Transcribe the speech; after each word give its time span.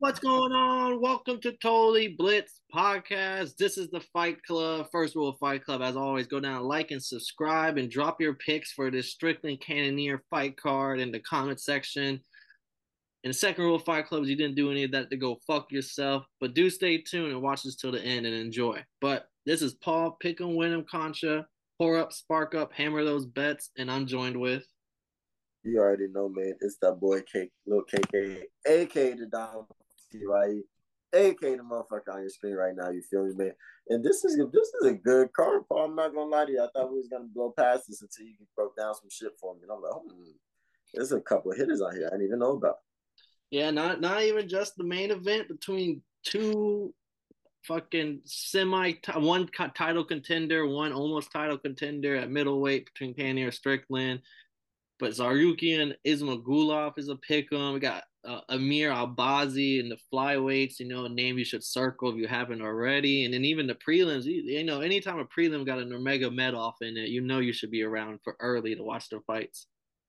What's 0.00 0.20
going 0.20 0.52
on? 0.52 1.00
Welcome 1.00 1.40
to 1.40 1.50
Totally 1.60 2.14
Blitz 2.16 2.60
Podcast. 2.72 3.56
This 3.56 3.76
is 3.76 3.90
the 3.90 3.98
Fight 4.12 4.40
Club. 4.44 4.86
First 4.92 5.16
rule 5.16 5.30
of 5.30 5.38
Fight 5.40 5.64
Club, 5.64 5.82
as 5.82 5.96
always, 5.96 6.28
go 6.28 6.38
down, 6.38 6.62
like, 6.62 6.92
and 6.92 7.02
subscribe, 7.02 7.78
and 7.78 7.90
drop 7.90 8.20
your 8.20 8.34
picks 8.34 8.70
for 8.70 8.92
this 8.92 9.10
Strickland 9.10 9.60
Cannonier 9.60 10.22
fight 10.30 10.56
card 10.56 11.00
in 11.00 11.10
the 11.10 11.18
comment 11.18 11.60
section. 11.60 12.20
And 13.24 13.30
the 13.30 13.34
second 13.34 13.64
rule 13.64 13.74
of 13.74 13.82
Fight 13.82 14.06
Club 14.06 14.22
is 14.22 14.28
you 14.28 14.36
didn't 14.36 14.54
do 14.54 14.70
any 14.70 14.84
of 14.84 14.92
that 14.92 15.10
to 15.10 15.16
go 15.16 15.40
fuck 15.48 15.72
yourself, 15.72 16.24
but 16.40 16.54
do 16.54 16.70
stay 16.70 16.98
tuned 16.98 17.32
and 17.32 17.42
watch 17.42 17.64
this 17.64 17.74
till 17.74 17.90
the 17.90 18.00
end 18.00 18.24
and 18.24 18.36
enjoy. 18.36 18.80
But 19.00 19.26
this 19.46 19.62
is 19.62 19.74
Paul 19.74 20.16
Pick 20.20 20.40
'em, 20.40 20.54
win 20.54 20.72
'em, 20.72 20.84
Concha. 20.84 21.48
Pour 21.76 21.98
up, 21.98 22.12
spark 22.12 22.54
up, 22.54 22.72
hammer 22.72 23.02
those 23.02 23.26
bets, 23.26 23.72
and 23.76 23.90
I'm 23.90 24.06
joined 24.06 24.40
with. 24.40 24.64
You 25.64 25.80
already 25.80 26.06
know, 26.06 26.28
man. 26.28 26.54
It's 26.60 26.78
that 26.82 27.00
boy 27.00 27.22
K, 27.22 27.50
little 27.66 27.82
KK, 27.84 28.44
aka 28.64 29.14
the 29.14 29.26
Dom 30.12 30.22
right? 30.28 30.62
AK 31.12 31.40
the 31.40 31.58
motherfucker 31.58 32.14
on 32.14 32.20
your 32.20 32.28
screen 32.28 32.54
right 32.54 32.74
now. 32.76 32.90
You 32.90 33.02
feel 33.02 33.24
me, 33.24 33.32
man? 33.34 33.52
And 33.88 34.04
this 34.04 34.24
is 34.24 34.36
this 34.52 34.72
is 34.80 34.86
a 34.86 34.92
good 34.92 35.32
card, 35.32 35.62
Paul. 35.68 35.86
I'm 35.86 35.96
not 35.96 36.14
gonna 36.14 36.30
lie 36.30 36.44
to 36.44 36.52
you. 36.52 36.62
I 36.62 36.68
thought 36.74 36.92
we 36.92 36.98
was 36.98 37.08
gonna 37.08 37.24
blow 37.34 37.54
past 37.56 37.84
this 37.88 38.02
until 38.02 38.26
you 38.26 38.34
broke 38.54 38.76
down 38.76 38.94
some 38.94 39.08
shit 39.10 39.32
for 39.40 39.54
me. 39.54 39.60
And 39.62 39.72
I'm 39.72 39.80
like, 39.80 39.92
hmm, 39.92 40.30
there's 40.92 41.12
a 41.12 41.20
couple 41.20 41.50
of 41.50 41.56
hitters 41.56 41.80
out 41.80 41.94
here 41.94 42.06
I 42.06 42.10
didn't 42.10 42.26
even 42.26 42.40
know 42.40 42.56
about. 42.56 42.76
Yeah, 43.50 43.70
not 43.70 44.00
not 44.00 44.22
even 44.22 44.48
just 44.48 44.76
the 44.76 44.84
main 44.84 45.10
event 45.10 45.48
between 45.48 46.02
two 46.24 46.92
fucking 47.64 48.20
semi 48.24 48.94
one 49.16 49.48
title 49.74 50.04
contender, 50.04 50.66
one 50.66 50.92
almost 50.92 51.32
title 51.32 51.58
contender 51.58 52.16
at 52.16 52.30
middleweight 52.30 52.86
between 52.86 53.14
Cannonier 53.14 53.50
Strickland. 53.50 54.20
But 54.98 55.12
Tsarukyan 55.12 55.94
Ismagulov 56.06 56.98
is 56.98 57.08
a 57.08 57.16
pick 57.16 57.52
'em. 57.52 57.74
We 57.74 57.80
got 57.80 58.04
uh, 58.24 58.40
Amir 58.48 58.90
Albazi 58.90 59.80
in 59.80 59.88
the 59.88 59.98
flyweights, 60.12 60.80
you 60.80 60.86
know, 60.86 61.04
a 61.04 61.08
name 61.08 61.38
you 61.38 61.44
should 61.44 61.64
circle 61.64 62.10
if 62.10 62.16
you 62.16 62.26
haven't 62.26 62.60
already. 62.60 63.24
And 63.24 63.32
then 63.32 63.44
even 63.44 63.66
the 63.66 63.74
prelims, 63.74 64.24
you, 64.24 64.42
you 64.42 64.64
know, 64.64 64.80
anytime 64.80 65.18
a 65.18 65.24
prelim 65.24 65.64
got 65.64 65.78
an 65.78 65.92
Omega 65.92 66.30
Med 66.30 66.54
in 66.82 66.96
it, 66.96 67.08
you 67.08 67.20
know 67.20 67.38
you 67.38 67.52
should 67.52 67.70
be 67.70 67.82
around 67.82 68.20
for 68.22 68.36
early 68.40 68.74
to 68.74 68.82
watch 68.82 69.08
their 69.08 69.22
fights. 69.22 69.66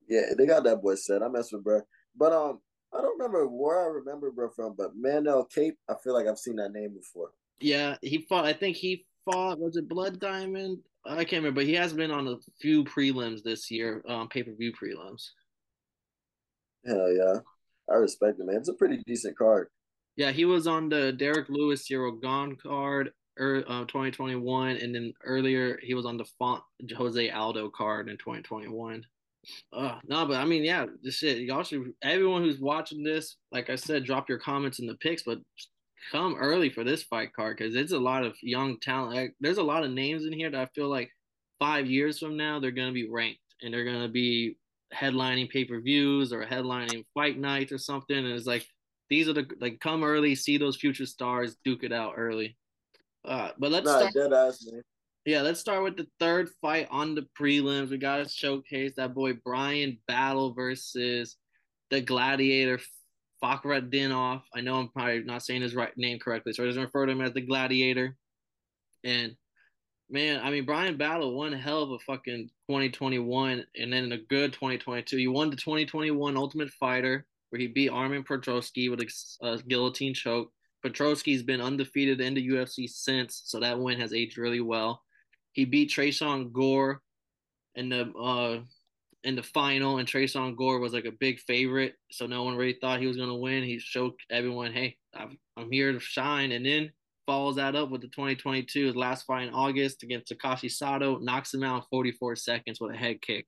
Yeah, 0.07 0.33
they 0.37 0.47
got 0.47 0.63
that 0.63 0.81
boy 0.81 0.95
set. 0.95 1.21
I 1.21 1.27
mess 1.27 1.51
with 1.51 1.63
bro. 1.63 1.81
But 2.17 2.33
um, 2.33 2.59
I 2.93 3.01
don't 3.01 3.17
remember 3.17 3.47
where 3.47 3.79
I 3.79 3.87
remember 3.87 4.31
bro 4.31 4.49
from, 4.49 4.75
but 4.75 4.97
Manel 4.97 5.49
Kape, 5.49 5.77
I 5.87 5.93
feel 6.03 6.13
like 6.13 6.27
I've 6.27 6.39
seen 6.39 6.55
that 6.55 6.71
name 6.71 6.93
before. 6.95 7.29
Yeah, 7.61 7.97
he 8.01 8.25
fought. 8.27 8.45
I 8.45 8.53
think 8.53 8.75
he 8.75 9.05
fought. 9.25 9.59
Was 9.59 9.77
it 9.77 9.87
Blood 9.87 10.19
Diamond? 10.19 10.79
I 11.05 11.23
can't 11.23 11.43
remember, 11.43 11.61
but 11.61 11.65
he 11.65 11.73
has 11.75 11.93
been 11.93 12.11
on 12.11 12.27
a 12.27 12.35
few 12.61 12.83
prelims 12.83 13.43
this 13.43 13.71
year, 13.71 14.03
um, 14.07 14.27
pay 14.27 14.43
per 14.43 14.53
view 14.53 14.73
prelims. 14.73 15.29
Hell 16.85 17.11
yeah. 17.11 17.39
I 17.89 17.95
respect 17.95 18.39
it, 18.39 18.45
man. 18.45 18.57
It's 18.57 18.69
a 18.69 18.73
pretty 18.73 19.01
decent 19.05 19.37
card. 19.37 19.67
Yeah, 20.15 20.31
he 20.31 20.45
was 20.45 20.67
on 20.67 20.89
the 20.89 21.13
Derrick 21.13 21.49
Lewis 21.49 21.87
Ciryl 21.87 22.21
Gane 22.21 22.57
card, 22.57 23.11
er, 23.39 23.63
uh, 23.67 23.85
2021, 23.85 24.77
and 24.77 24.93
then 24.93 25.13
earlier 25.23 25.79
he 25.81 25.93
was 25.93 26.05
on 26.05 26.17
the 26.17 26.25
Font 26.37 26.61
Jose 26.95 27.29
Aldo 27.29 27.69
card 27.69 28.09
in 28.09 28.17
2021. 28.17 29.03
Uh, 29.71 29.97
no, 30.07 30.25
but 30.25 30.35
I 30.35 30.45
mean, 30.45 30.63
yeah, 30.63 30.85
this 31.01 31.15
shit. 31.15 31.39
Y'all 31.39 31.63
should. 31.63 31.93
Everyone 32.03 32.43
who's 32.43 32.59
watching 32.59 33.03
this, 33.03 33.37
like 33.51 33.69
I 33.69 33.75
said, 33.75 34.03
drop 34.03 34.27
your 34.27 34.39
comments 34.39 34.79
in 34.79 34.87
the 34.87 34.95
picks, 34.95 35.23
but 35.23 35.39
come 36.11 36.35
early 36.35 36.69
for 36.69 36.83
this 36.83 37.03
fight 37.03 37.33
card 37.33 37.57
because 37.57 37.75
it's 37.75 37.91
a 37.91 37.99
lot 37.99 38.23
of 38.23 38.35
young 38.41 38.79
talent. 38.79 39.15
Like, 39.15 39.35
there's 39.39 39.57
a 39.57 39.63
lot 39.63 39.83
of 39.83 39.91
names 39.91 40.25
in 40.25 40.33
here 40.33 40.49
that 40.49 40.59
I 40.59 40.65
feel 40.75 40.87
like 40.87 41.09
five 41.59 41.87
years 41.87 42.19
from 42.19 42.37
now 42.37 42.59
they're 42.59 42.71
gonna 42.71 42.91
be 42.91 43.09
ranked 43.09 43.41
and 43.61 43.73
they're 43.73 43.85
gonna 43.85 44.07
be 44.09 44.57
headlining 44.93 45.49
pay 45.49 45.65
per 45.65 45.79
views 45.79 46.33
or 46.33 46.45
headlining 46.45 47.05
fight 47.13 47.37
nights 47.37 47.71
or 47.71 47.77
something. 47.77 48.17
And 48.17 48.27
it's 48.27 48.47
like 48.47 48.65
these 49.09 49.27
are 49.27 49.33
the 49.33 49.47
like 49.59 49.79
come 49.79 50.03
early, 50.03 50.35
see 50.35 50.57
those 50.57 50.77
future 50.77 51.05
stars, 51.05 51.57
duke 51.63 51.83
it 51.83 51.91
out 51.91 52.13
early. 52.17 52.57
Uh, 53.25 53.51
but 53.57 53.71
let's 53.71 53.85
nah, 53.85 54.09
start. 54.09 54.33
Ass, 54.33 54.65
yeah, 55.25 55.41
let's 55.41 55.59
start 55.59 55.83
with 55.83 55.97
the 55.97 56.07
third 56.19 56.49
fight 56.61 56.87
on 56.89 57.13
the 57.13 57.27
prelims. 57.39 57.89
We 57.89 57.97
got 57.97 58.17
to 58.17 58.29
showcase 58.29 58.93
that 58.95 59.13
boy 59.13 59.33
Bryan 59.33 59.99
Battle 60.07 60.53
versus 60.53 61.35
the 61.89 62.01
Gladiator 62.01 62.79
Fakhretdinov. 63.43 64.41
I 64.53 64.61
know 64.61 64.75
I'm 64.75 64.89
probably 64.89 65.23
not 65.23 65.43
saying 65.43 65.61
his 65.61 65.75
right 65.75 65.95
name 65.97 66.19
correctly, 66.19 66.53
so 66.53 66.63
I 66.63 66.67
just 66.67 66.79
refer 66.79 67.05
to 67.05 67.11
him 67.11 67.21
as 67.21 67.33
the 67.33 67.41
Gladiator. 67.41 68.15
And 69.03 69.35
man, 70.09 70.41
I 70.43 70.51
mean 70.51 70.65
Bryan 70.65 70.97
Battle 70.97 71.35
one 71.35 71.53
hell 71.53 71.83
of 71.83 71.91
a 71.91 71.99
fucking 71.99 72.49
2021 72.69 73.65
and 73.77 73.93
then 73.93 74.11
a 74.11 74.17
good 74.17 74.53
2022. 74.53 75.17
He 75.17 75.27
won 75.27 75.49
the 75.49 75.55
2021 75.55 76.37
Ultimate 76.37 76.69
Fighter 76.71 77.25
where 77.49 77.59
he 77.59 77.67
beat 77.67 77.89
Armin 77.89 78.23
Petroski 78.23 78.89
with 78.89 79.01
a, 79.41 79.63
guillotine 79.67 80.13
choke. 80.13 80.51
Petroski's 80.85 81.43
been 81.43 81.61
undefeated 81.61 82.21
in 82.21 82.33
the 82.33 82.47
UFC 82.49 82.87
since, 82.87 83.41
so 83.45 83.59
that 83.59 83.79
win 83.79 83.99
has 83.99 84.13
aged 84.13 84.37
really 84.37 84.61
well. 84.61 85.01
He 85.51 85.65
beat 85.65 85.89
Tresean 85.89 86.51
Gore 86.53 87.01
in 87.75 87.89
the 87.89 88.11
uh 88.13 88.59
in 89.23 89.35
the 89.35 89.43
final, 89.43 89.97
and 89.97 90.07
Tresean 90.07 90.55
Gore 90.55 90.79
was 90.79 90.93
like 90.93 91.05
a 91.05 91.11
big 91.11 91.39
favorite, 91.41 91.95
so 92.11 92.25
no 92.25 92.43
one 92.43 92.55
really 92.55 92.77
thought 92.79 92.99
he 92.99 93.07
was 93.07 93.17
gonna 93.17 93.35
win. 93.35 93.63
He 93.63 93.79
showed 93.79 94.13
everyone, 94.29 94.71
hey, 94.71 94.97
I'm, 95.13 95.37
I'm 95.57 95.71
here 95.71 95.91
to 95.91 95.99
shine, 95.99 96.51
and 96.51 96.65
then 96.65 96.91
follows 97.29 97.57
that 97.57 97.75
up 97.75 97.91
with 97.91 98.01
the 98.01 98.07
2022 98.07 98.87
his 98.87 98.95
last 98.95 99.25
fight 99.27 99.47
in 99.47 99.53
August 99.53 100.01
against 100.01 100.33
Takashi 100.33 100.71
Sato, 100.71 101.19
knocks 101.19 101.53
him 101.53 101.63
out 101.63 101.75
in 101.75 101.87
44 101.91 102.35
seconds 102.35 102.81
with 102.81 102.95
a 102.95 102.97
head 102.97 103.21
kick. 103.21 103.45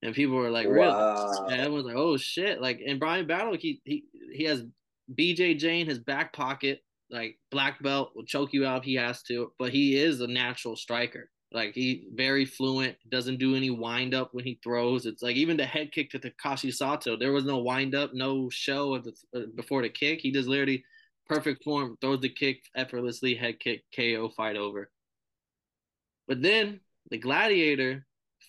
And 0.00 0.14
people 0.14 0.36
were 0.36 0.50
like, 0.50 0.68
really? 0.68 0.86
Wow. 0.86 1.46
And 1.50 1.60
everyone's 1.60 1.86
like, 1.86 1.96
oh 1.96 2.16
shit. 2.16 2.62
Like 2.62 2.80
in 2.80 2.98
Bryan 2.98 3.26
Battle, 3.26 3.56
he 3.58 3.82
he 3.84 4.04
he 4.32 4.44
has 4.44 4.64
BJJ 5.12 5.82
in 5.82 5.86
his 5.86 5.98
back 5.98 6.32
pocket, 6.32 6.80
like 7.10 7.38
black 7.50 7.82
belt 7.82 8.12
will 8.14 8.24
choke 8.24 8.52
you 8.52 8.64
out 8.64 8.78
if 8.78 8.84
he 8.84 8.94
has 8.94 9.22
to, 9.24 9.52
but 9.58 9.70
he 9.70 9.96
is 9.96 10.20
a 10.20 10.26
natural 10.26 10.76
striker. 10.76 11.28
Like 11.50 11.74
he 11.74 12.06
very 12.14 12.44
fluent, 12.44 12.96
doesn't 13.08 13.38
do 13.38 13.56
any 13.56 13.70
wind 13.70 14.14
up 14.14 14.34
when 14.34 14.44
he 14.44 14.60
throws. 14.62 15.06
It's 15.06 15.22
like 15.22 15.36
even 15.36 15.56
the 15.56 15.64
head 15.64 15.92
kick 15.92 16.10
to 16.10 16.18
Takashi 16.18 16.72
Sato, 16.72 17.16
there 17.16 17.32
was 17.32 17.44
no 17.44 17.58
wind 17.58 17.94
up, 17.94 18.12
no 18.12 18.50
show 18.50 18.94
of 18.94 19.04
the, 19.04 19.12
uh, 19.34 19.46
before 19.54 19.82
the 19.82 19.88
kick. 19.88 20.20
He 20.20 20.30
just 20.30 20.48
literally 20.48 20.84
perfect 21.26 21.64
form, 21.64 21.96
throws 22.00 22.20
the 22.20 22.28
kick 22.28 22.62
effortlessly, 22.76 23.34
head 23.34 23.60
kick, 23.60 23.84
KO, 23.94 24.30
fight 24.36 24.56
over. 24.56 24.90
But 26.26 26.42
then 26.42 26.80
the 27.10 27.18
Gladiator, 27.18 28.06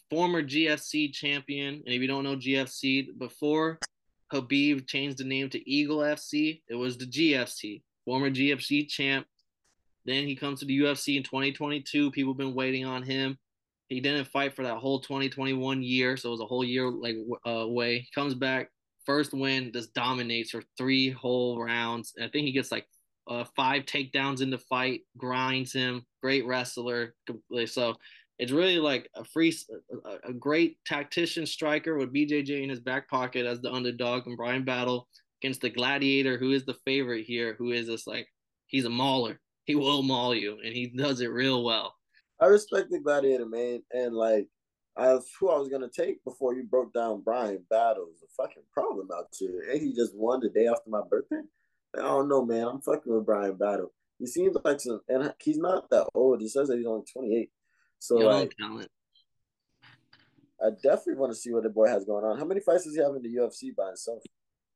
former 0.10 0.44
GFC 0.44 1.14
champion, 1.14 1.76
and 1.86 1.94
if 1.94 2.02
you 2.02 2.08
don't 2.08 2.24
know 2.26 2.36
GFC, 2.36 3.18
before 3.18 3.80
Khabib 4.34 4.88
changed 4.88 5.18
the 5.18 5.24
name 5.24 5.50
to 5.50 5.70
Eagle 5.70 6.00
FC, 6.00 6.62
it 6.68 6.76
was 6.76 6.98
the 6.98 7.06
GFC, 7.06 7.82
former 8.06 8.30
GFC 8.30 8.88
champ. 8.88 9.26
Then 10.06 10.26
he 10.26 10.36
comes 10.36 10.60
to 10.60 10.66
the 10.66 10.80
UFC 10.80 11.18
in 11.18 11.24
2022. 11.24 12.12
People 12.12 12.34
have 12.34 12.38
been 12.38 12.56
waiting 12.56 12.86
on 12.86 13.04
him. 13.04 13.38
He 13.88 14.00
didn't 14.00 14.28
fight 14.28 14.56
for 14.56 14.64
that 14.64 14.78
whole 14.78 15.00
2021 15.00 15.82
year, 15.82 16.16
so 16.16 16.30
it 16.30 16.32
was 16.32 16.42
a 16.42 16.46
whole 16.46 16.64
year 16.64 16.90
like 16.90 17.16
uh, 17.46 17.50
away. 17.50 18.00
He 18.00 18.08
comes 18.14 18.36
back, 18.36 18.70
first 19.06 19.34
win, 19.34 19.72
just 19.74 19.94
dominates 19.94 20.52
for 20.52 20.62
three 20.78 21.10
whole 21.10 21.62
rounds. 21.62 22.14
And 22.16 22.24
I 22.24 22.30
think 22.30 22.46
he 22.46 22.52
gets 22.52 22.72
like 22.72 22.86
uh, 23.28 23.46
five 23.56 23.86
takedowns 23.86 24.42
in 24.42 24.50
the 24.50 24.58
fight, 24.58 25.02
grinds 25.18 25.74
him. 25.74 26.06
Great 26.22 26.46
wrestler. 26.46 27.16
So 27.66 27.96
it's 28.40 28.52
really 28.52 28.80
like 28.80 29.10
a 29.16 29.24
free, 29.24 29.54
a, 30.24 30.34
great 30.34 30.78
tactician 30.86 31.46
striker 31.46 31.98
with 31.98 32.14
BJJ 32.14 32.64
in 32.64 32.70
his 32.70 32.80
back 32.80 33.10
pocket 33.10 33.46
as 33.46 33.60
the 33.60 33.72
underdog 33.72 34.28
and 34.28 34.38
Brian 34.38 34.64
Battle 34.64 35.08
against 35.42 35.62
the 35.62 35.70
Gladiator, 35.70 36.38
who 36.38 36.52
is 36.52 36.66
the 36.66 36.78
favorite 36.86 37.26
here, 37.26 37.56
who 37.58 37.72
is 37.72 37.88
just 37.88 38.08
like 38.08 38.28
he's 38.68 38.86
a 38.86 38.90
mauler. 38.90 39.40
He 39.66 39.76
will 39.76 40.02
maul 40.02 40.34
you, 40.34 40.58
and 40.64 40.74
he 40.74 40.88
does 40.88 41.22
it 41.22 41.28
real 41.28 41.64
well. 41.64 41.96
I 42.40 42.46
respect 42.46 42.90
the 42.90 43.00
Gladiator, 43.00 43.46
man, 43.46 43.82
and 43.92 44.16
like 44.16 44.48
I 44.98 45.14
was 45.14 45.30
who 45.40 45.50
I 45.50 45.58
was 45.58 45.70
gonna 45.70 45.90
take 45.90 46.24
before 46.24 46.54
you 46.54 46.64
broke 46.64 46.94
down 46.94 47.22
Bryan 47.22 47.64
Battles. 47.70 48.24
A 48.24 48.42
fucking 48.42 48.64
problem 48.74 49.10
out 49.16 49.28
here. 49.38 49.66
And 49.72 49.82
he 49.82 49.94
just 49.94 50.16
won 50.16 50.40
the 50.40 50.50
day 50.50 50.68
after 50.68 50.90
my 50.90 51.02
birthday. 51.10 51.42
I 51.96 52.02
don't 52.02 52.30
know, 52.30 52.46
man. 52.46 52.68
I'm 52.68 52.82
fucking 52.82 53.14
with 53.14 53.26
Bryan 53.26 53.56
Battle. 53.56 53.92
He 54.20 54.28
seems 54.28 54.58
like 54.64 54.82
some, 54.82 55.00
and 55.08 55.34
he's 55.40 55.58
not 55.58 55.90
that 55.90 56.08
old. 56.14 56.42
He 56.42 56.50
says 56.50 56.68
that 56.68 56.78
he's 56.78 56.86
only 56.86 57.06
28. 57.12 57.50
So 58.00 58.20
Young 58.20 58.32
like, 58.32 58.56
talent. 58.58 58.90
I 60.62 60.72
definitely 60.84 61.16
want 61.16 61.32
to 61.32 61.40
see 61.40 61.54
what 61.54 61.64
the 61.64 61.70
boy 61.70 61.88
has 61.88 62.04
going 62.04 62.26
on. 62.26 62.38
How 62.38 62.46
many 62.46 62.60
fights 62.60 62.84
does 62.84 62.96
he 62.96 63.02
have 63.02 63.16
in 63.16 63.22
the 63.22 63.34
UFC 63.34 63.74
by 63.76 63.88
himself? 63.88 64.22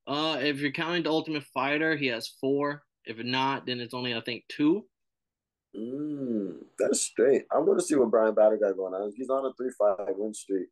Uh, 0.08 0.38
if 0.42 0.60
you're 0.60 0.72
counting 0.72 1.04
the 1.04 1.10
Ultimate 1.10 1.44
Fighter, 1.44 1.98
he 1.98 2.08
has 2.08 2.28
four. 2.40 2.84
If 3.06 3.18
not, 3.18 3.66
then 3.66 3.80
it's 3.80 3.94
only 3.94 4.16
I 4.16 4.22
think 4.22 4.44
two. 4.50 4.86
Mm, 5.76 6.58
that's 6.78 7.02
straight. 7.02 7.46
I'm 7.52 7.66
going 7.66 7.80
to 7.80 7.84
see 7.84 7.96
what 7.96 8.12
Bryan 8.12 8.36
Battle 8.36 8.60
got 8.60 8.78
going 8.78 8.94
on. 8.94 9.12
He's 9.16 9.30
on 9.30 9.46
a 9.46 9.54
three 9.54 9.72
five 9.78 10.16
win 10.16 10.34
streak, 10.34 10.68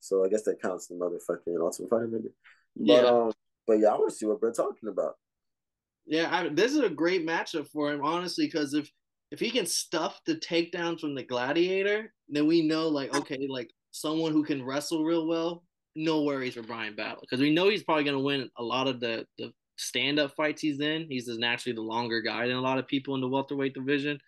so 0.00 0.24
I 0.24 0.28
guess 0.28 0.42
that 0.44 0.62
counts 0.62 0.86
the 0.86 0.94
motherfucking 0.94 1.60
ultimate 1.60 1.90
fighter 1.90 2.08
maybe. 2.08 2.28
But 2.76 3.04
yeah. 3.04 3.10
um, 3.10 3.32
but 3.66 3.74
yeah, 3.74 3.88
I 3.88 3.98
want 3.98 4.10
to 4.10 4.16
see 4.16 4.26
what 4.26 4.40
we're 4.40 4.52
talking 4.52 4.88
about. 4.88 5.14
Yeah, 6.06 6.28
I, 6.34 6.48
this 6.48 6.72
is 6.72 6.80
a 6.80 6.88
great 6.88 7.26
matchup 7.26 7.68
for 7.68 7.92
him, 7.92 8.02
honestly, 8.02 8.46
because 8.46 8.72
if 8.72 8.90
if 9.30 9.38
he 9.38 9.50
can 9.50 9.66
stuff 9.66 10.20
the 10.24 10.36
takedowns 10.36 11.00
from 11.00 11.14
the 11.14 11.22
gladiator, 11.22 12.12
then 12.28 12.46
we 12.46 12.66
know 12.66 12.88
like 12.88 13.14
okay, 13.14 13.46
like 13.48 13.70
someone 13.90 14.32
who 14.32 14.42
can 14.42 14.64
wrestle 14.64 15.04
real 15.04 15.26
well. 15.26 15.64
No 15.94 16.22
worries 16.22 16.54
for 16.54 16.62
Bryan 16.62 16.94
Battle 16.94 17.20
because 17.20 17.40
we 17.40 17.52
know 17.52 17.68
he's 17.68 17.82
probably 17.82 18.04
going 18.04 18.16
to 18.16 18.22
win 18.22 18.48
a 18.56 18.62
lot 18.62 18.88
of 18.88 19.00
the 19.00 19.26
the 19.36 19.52
stand 19.78 20.18
up 20.18 20.34
fights 20.34 20.60
he's 20.60 20.80
in. 20.80 21.06
He's 21.08 21.26
just 21.26 21.40
naturally 21.40 21.74
the 21.74 21.82
longer 21.82 22.20
guy 22.20 22.46
than 22.46 22.56
a 22.56 22.60
lot 22.60 22.78
of 22.78 22.86
people 22.86 23.14
in 23.14 23.20
the 23.20 23.28
welterweight 23.28 23.74
division. 23.74 24.20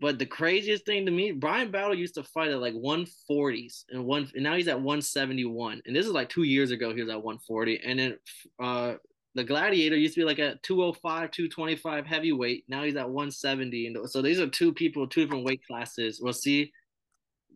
But 0.00 0.18
the 0.18 0.26
craziest 0.26 0.86
thing 0.86 1.04
to 1.06 1.12
me, 1.12 1.32
Bryan 1.32 1.72
Battle 1.72 1.94
used 1.94 2.14
to 2.14 2.22
fight 2.22 2.50
at 2.50 2.60
like 2.60 2.74
140s 2.74 3.84
and 3.90 4.04
one, 4.04 4.30
and 4.34 4.44
now 4.44 4.54
he's 4.54 4.68
at 4.68 4.76
171. 4.76 5.82
And 5.84 5.96
this 5.96 6.06
is 6.06 6.12
like 6.12 6.28
two 6.28 6.44
years 6.44 6.70
ago. 6.70 6.94
He 6.94 7.00
was 7.00 7.10
at 7.10 7.22
140, 7.22 7.80
and 7.84 7.98
then 7.98 8.18
uh, 8.60 8.94
the 9.34 9.42
Gladiator 9.42 9.96
used 9.96 10.14
to 10.14 10.20
be 10.20 10.24
like 10.24 10.38
at 10.38 10.62
205, 10.62 11.32
225 11.32 12.06
heavyweight. 12.06 12.64
Now 12.68 12.84
he's 12.84 12.96
at 12.96 13.08
170, 13.08 13.86
and 13.88 14.10
so 14.10 14.22
these 14.22 14.38
are 14.38 14.46
two 14.46 14.72
people, 14.72 15.06
two 15.08 15.22
different 15.22 15.44
weight 15.44 15.62
classes. 15.66 16.20
We'll 16.22 16.32
see. 16.32 16.72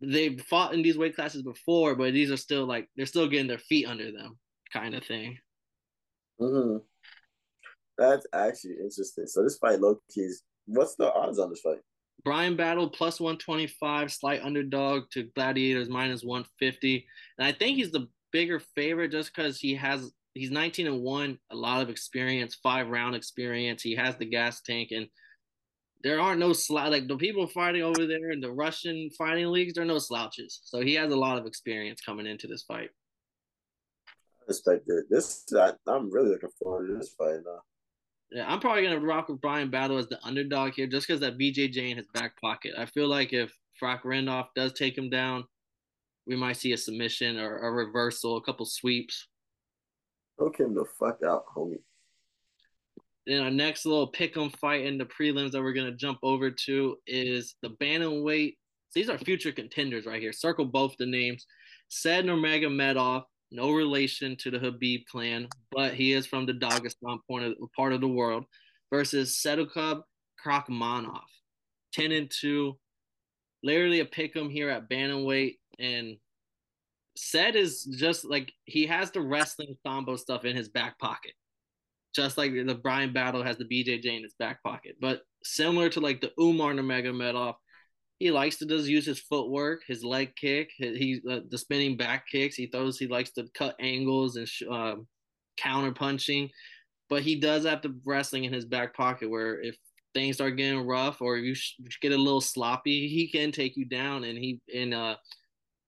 They've 0.01 0.41
fought 0.41 0.73
in 0.73 0.81
these 0.81 0.97
weight 0.97 1.15
classes 1.15 1.43
before, 1.43 1.95
but 1.95 2.11
these 2.11 2.29
are 2.29 2.37
still 2.37 2.65
like 2.65 2.89
they're 2.97 3.05
still 3.05 3.29
getting 3.29 3.47
their 3.47 3.57
feet 3.57 3.87
under 3.87 4.11
them, 4.11 4.37
kind 4.73 4.95
of 4.95 5.05
thing. 5.05 5.37
Mm-hmm. 6.43 6.77
That's 7.97 8.25
actually 8.33 8.75
interesting. 8.81 9.27
So 9.27 9.43
this 9.43 9.57
fight, 9.57 9.79
low 9.79 9.99
keys. 10.13 10.43
What's 10.65 10.95
the 10.95 11.11
odds 11.13 11.39
on 11.39 11.49
this 11.49 11.61
fight? 11.61 11.79
Bryan 12.23 12.55
Battle 12.55 12.89
plus 12.89 13.19
125, 13.19 14.11
slight 14.11 14.41
underdog 14.43 15.03
to 15.11 15.29
Gladiators 15.35 15.89
minus 15.89 16.23
150. 16.23 17.05
And 17.37 17.47
I 17.47 17.51
think 17.51 17.77
he's 17.77 17.91
the 17.91 18.07
bigger 18.31 18.59
favorite 18.75 19.11
just 19.11 19.33
because 19.33 19.59
he 19.59 19.75
has 19.75 20.11
he's 20.33 20.51
19 20.51 20.87
and 20.87 21.01
1, 21.01 21.37
a 21.51 21.55
lot 21.55 21.81
of 21.81 21.89
experience, 21.89 22.57
five 22.63 22.87
round 22.89 23.15
experience. 23.15 23.81
He 23.81 23.95
has 23.95 24.15
the 24.17 24.25
gas 24.25 24.61
tank 24.61 24.89
and 24.91 25.07
there 26.03 26.19
aren't 26.19 26.39
no 26.39 26.51
slouch 26.51 26.91
like 26.91 27.07
the 27.07 27.17
people 27.17 27.47
fighting 27.47 27.81
over 27.81 28.05
there 28.05 28.31
in 28.31 28.41
the 28.41 28.51
Russian 28.51 29.09
fighting 29.17 29.47
leagues, 29.47 29.73
there 29.73 29.83
are 29.83 29.87
no 29.87 29.99
slouches. 29.99 30.59
So 30.63 30.81
he 30.81 30.95
has 30.95 31.11
a 31.11 31.17
lot 31.17 31.37
of 31.37 31.45
experience 31.45 32.01
coming 32.01 32.25
into 32.25 32.47
this 32.47 32.63
fight. 32.63 32.89
I 34.43 34.47
respect 34.47 34.83
it. 34.87 35.05
This 35.09 35.45
I, 35.55 35.73
am 35.87 36.11
really 36.11 36.29
looking 36.29 36.49
forward 36.61 36.87
to 36.87 36.97
this 36.97 37.13
fight 37.17 37.39
now. 37.45 37.61
Yeah, 38.31 38.51
I'm 38.51 38.59
probably 38.59 38.83
gonna 38.83 38.99
rock 38.99 39.29
with 39.29 39.41
Bryan 39.41 39.69
Battle 39.69 39.97
as 39.97 40.07
the 40.07 40.23
underdog 40.23 40.73
here, 40.73 40.87
just 40.87 41.07
because 41.07 41.21
that 41.21 41.37
BJJ 41.37 41.91
in 41.91 41.97
his 41.97 42.07
back 42.13 42.39
pocket. 42.41 42.73
I 42.77 42.85
feel 42.85 43.07
like 43.07 43.31
if 43.31 43.53
Brock 43.79 44.01
Randolph 44.03 44.47
does 44.55 44.73
take 44.73 44.97
him 44.97 45.09
down, 45.09 45.45
we 46.25 46.35
might 46.35 46.57
see 46.57 46.73
a 46.73 46.77
submission 46.77 47.37
or 47.37 47.57
a 47.57 47.71
reversal, 47.71 48.37
a 48.37 48.41
couple 48.41 48.65
sweeps. 48.65 49.27
Choke 50.39 50.59
him 50.59 50.73
the 50.73 50.85
fuck 50.99 51.19
out, 51.25 51.45
homie. 51.55 51.81
Then 53.25 53.41
our 53.41 53.51
next 53.51 53.85
little 53.85 54.07
pick 54.07 54.35
'em 54.35 54.49
fight 54.49 54.85
in 54.85 54.97
the 54.97 55.05
prelims 55.05 55.51
that 55.51 55.61
we're 55.61 55.73
gonna 55.73 55.95
jump 55.95 56.19
over 56.23 56.51
to 56.51 56.97
is 57.07 57.55
the 57.61 57.69
bantamweight. 57.69 58.57
These 58.93 59.09
are 59.09 59.17
future 59.17 59.51
contenders 59.51 60.05
right 60.05 60.21
here. 60.21 60.33
Circle 60.33 60.65
both 60.65 60.97
the 60.97 61.05
names. 61.05 61.45
Said 61.87 62.25
Nurmagomedov 62.25 63.25
no 63.53 63.71
relation 63.71 64.35
to 64.37 64.51
the 64.51 64.59
Khabib 64.59 65.05
clan, 65.05 65.47
but 65.71 65.93
he 65.93 66.13
is 66.13 66.25
from 66.25 66.45
the 66.45 66.53
Dagestan 66.53 67.19
point 67.29 67.45
of, 67.45 67.53
part 67.75 67.93
of 67.93 68.01
the 68.01 68.07
world, 68.07 68.45
versus 68.91 69.41
Saidyokub 69.45 70.01
Kakhramonov. 70.45 71.21
10 71.93 72.11
and 72.11 72.31
2. 72.31 72.77
Literally 73.63 73.99
a 74.01 74.05
pick 74.05 74.35
'em 74.35 74.49
here 74.49 74.69
at 74.69 74.89
Bantamweight. 74.89 75.57
And 75.79 76.17
Sed 77.15 77.55
is 77.55 77.83
just 77.83 78.25
like 78.25 78.51
he 78.65 78.87
has 78.87 79.11
the 79.11 79.21
wrestling 79.21 79.77
combo 79.85 80.15
stuff 80.15 80.45
in 80.45 80.55
his 80.55 80.69
back 80.69 80.97
pocket. 80.99 81.33
Just 82.15 82.37
like 82.37 82.51
the 82.51 82.75
Bryan 82.75 83.13
Battle 83.13 83.43
has 83.43 83.57
the 83.57 83.65
BJJ 83.65 84.17
in 84.17 84.23
his 84.23 84.35
back 84.37 84.61
pocket. 84.63 84.97
But 84.99 85.21
similar 85.43 85.89
to 85.89 85.99
like 85.99 86.21
the 86.21 86.33
Umar 86.39 86.73
Nurmagomedov, 86.73 87.55
he 88.23 88.31
likes 88.31 88.55
to 88.55 88.65
just 88.65 88.87
use 88.87 89.05
his 89.05 89.19
footwork, 89.19 89.81
his 89.85 90.01
leg 90.01 90.33
kick, 90.37 90.71
he 90.77 91.19
uh, 91.29 91.41
the 91.49 91.57
spinning 91.57 91.97
back 91.97 92.25
kicks. 92.25 92.55
He 92.55 92.67
throws. 92.67 92.97
He 92.97 93.07
likes 93.07 93.31
to 93.31 93.49
cut 93.53 93.75
angles 93.81 94.37
and 94.37 94.47
uh, 94.71 94.95
counter 95.57 95.91
punching, 95.91 96.49
but 97.09 97.21
he 97.21 97.37
does 97.37 97.65
have 97.65 97.81
the 97.81 97.93
wrestling 98.05 98.45
in 98.45 98.53
his 98.53 98.63
back 98.63 98.95
pocket. 98.95 99.29
Where 99.29 99.61
if 99.61 99.75
things 100.13 100.37
start 100.37 100.55
getting 100.55 100.87
rough 100.87 101.21
or 101.21 101.35
you 101.35 101.53
get 101.99 102.13
a 102.13 102.17
little 102.17 102.39
sloppy, 102.39 103.09
he 103.09 103.27
can 103.27 103.51
take 103.51 103.75
you 103.75 103.83
down. 103.83 104.23
And 104.23 104.37
he 104.37 104.61
and 104.73 104.93
uh, 104.93 105.17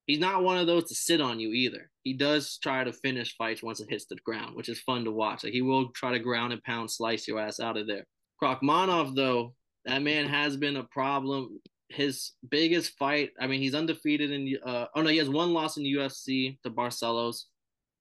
he's 0.06 0.20
not 0.20 0.44
one 0.44 0.58
of 0.58 0.68
those 0.68 0.90
to 0.90 0.96
sit 0.96 1.22
on 1.22 1.40
you 1.40 1.54
either. 1.54 1.90
He 2.04 2.12
does 2.12 2.58
try 2.62 2.84
to 2.84 2.92
finish 2.92 3.38
fights 3.38 3.64
once 3.64 3.80
it 3.80 3.90
hits 3.90 4.08
the 4.08 4.18
ground, 4.26 4.58
which 4.58 4.68
is 4.68 4.82
fun 4.82 5.06
to 5.06 5.12
watch. 5.12 5.46
Like 5.46 5.54
he 5.54 5.62
will 5.62 5.90
try 5.92 6.12
to 6.12 6.20
ground 6.20 6.52
and 6.52 6.62
pound, 6.64 6.92
slice 6.92 7.30
your 7.30 7.40
ass 7.40 7.62
out 7.62 7.78
of 7.78 7.88
there. 7.88 8.06
Kakhramonov, 8.44 9.16
though, 9.16 9.54
that 9.86 10.02
man 10.02 10.28
has 10.28 10.58
been 10.58 10.76
a 10.76 10.84
problem 10.84 11.62
his 11.96 12.34
biggest 12.50 12.98
fight. 12.98 13.32
I 13.40 13.48
mean, 13.48 13.62
he's 13.62 13.76
undefeated 13.76 14.32
in. 14.32 14.58
Uh, 14.66 14.86
oh 14.96 15.02
no, 15.02 15.10
he 15.10 15.18
has 15.18 15.30
one 15.30 15.54
loss 15.54 15.78
in 15.78 15.84
UFC 15.84 16.58
to 16.64 16.70
Barcelos. 16.70 17.44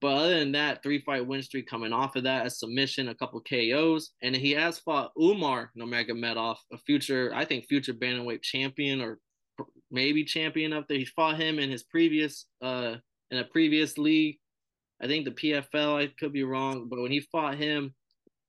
But 0.00 0.16
other 0.16 0.38
than 0.38 0.52
that, 0.52 0.82
three 0.82 1.00
fight 1.00 1.26
win 1.26 1.42
streak 1.42 1.66
coming 1.66 1.92
off 1.92 2.16
of 2.16 2.24
that, 2.24 2.46
a 2.46 2.50
submission, 2.50 3.08
a 3.08 3.14
couple 3.14 3.40
KOs, 3.40 4.10
and 4.22 4.36
he 4.36 4.50
has 4.50 4.78
fought 4.78 5.12
Umar 5.18 5.70
Nurmagomedov, 5.78 6.56
a 6.72 6.78
future, 6.78 7.32
I 7.34 7.44
think, 7.46 7.66
future 7.66 7.94
bantamweight 7.94 8.42
champion 8.42 9.00
or 9.00 9.18
maybe 9.90 10.24
champion 10.24 10.72
up 10.72 10.88
there. 10.88 10.98
He 10.98 11.06
fought 11.06 11.40
him 11.40 11.58
in 11.58 11.70
his 11.70 11.84
previous, 11.84 12.46
uh, 12.60 12.96
in 13.30 13.38
a 13.38 13.44
previous 13.44 13.96
league. 13.96 14.38
I 15.00 15.06
think 15.06 15.24
the 15.24 15.30
PFL. 15.30 16.02
I 16.02 16.08
could 16.18 16.32
be 16.32 16.44
wrong, 16.44 16.88
but 16.88 17.00
when 17.00 17.10
he 17.10 17.20
fought 17.20 17.56
him, 17.56 17.94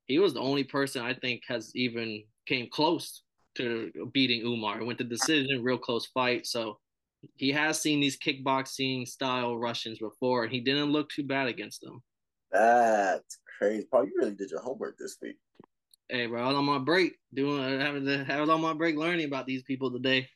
he 0.07 0.19
was 0.19 0.33
the 0.33 0.41
only 0.41 0.63
person 0.63 1.03
I 1.03 1.13
think 1.13 1.43
has 1.47 1.71
even 1.75 2.23
came 2.47 2.67
close 2.69 3.23
to 3.55 3.91
beating 4.13 4.41
Umar. 4.41 4.79
It 4.79 4.85
went 4.85 4.97
to 4.99 5.03
decision, 5.03 5.63
real 5.63 5.77
close 5.77 6.05
fight. 6.07 6.45
So 6.45 6.79
he 7.35 7.51
has 7.51 7.81
seen 7.81 7.99
these 7.99 8.17
kickboxing 8.17 9.07
style 9.07 9.57
Russians 9.57 9.99
before, 9.99 10.43
and 10.43 10.53
he 10.53 10.59
didn't 10.59 10.91
look 10.91 11.09
too 11.09 11.23
bad 11.23 11.47
against 11.47 11.81
them. 11.81 12.01
That's 12.51 13.39
crazy, 13.57 13.87
Paul. 13.89 14.05
You 14.05 14.13
really 14.17 14.35
did 14.35 14.51
your 14.51 14.61
homework 14.61 14.97
this 14.97 15.17
week. 15.21 15.37
Hey, 16.09 16.27
bro, 16.27 16.43
I 16.43 16.47
was 16.47 16.55
on 16.55 16.65
my 16.65 16.77
break 16.77 17.15
doing. 17.33 17.79
Having 17.79 18.05
to, 18.05 18.25
I 18.29 18.39
was 18.39 18.49
on 18.49 18.61
my 18.61 18.73
break 18.73 18.95
learning 18.95 19.25
about 19.25 19.47
these 19.47 19.63
people 19.63 19.91
today. 19.91 20.27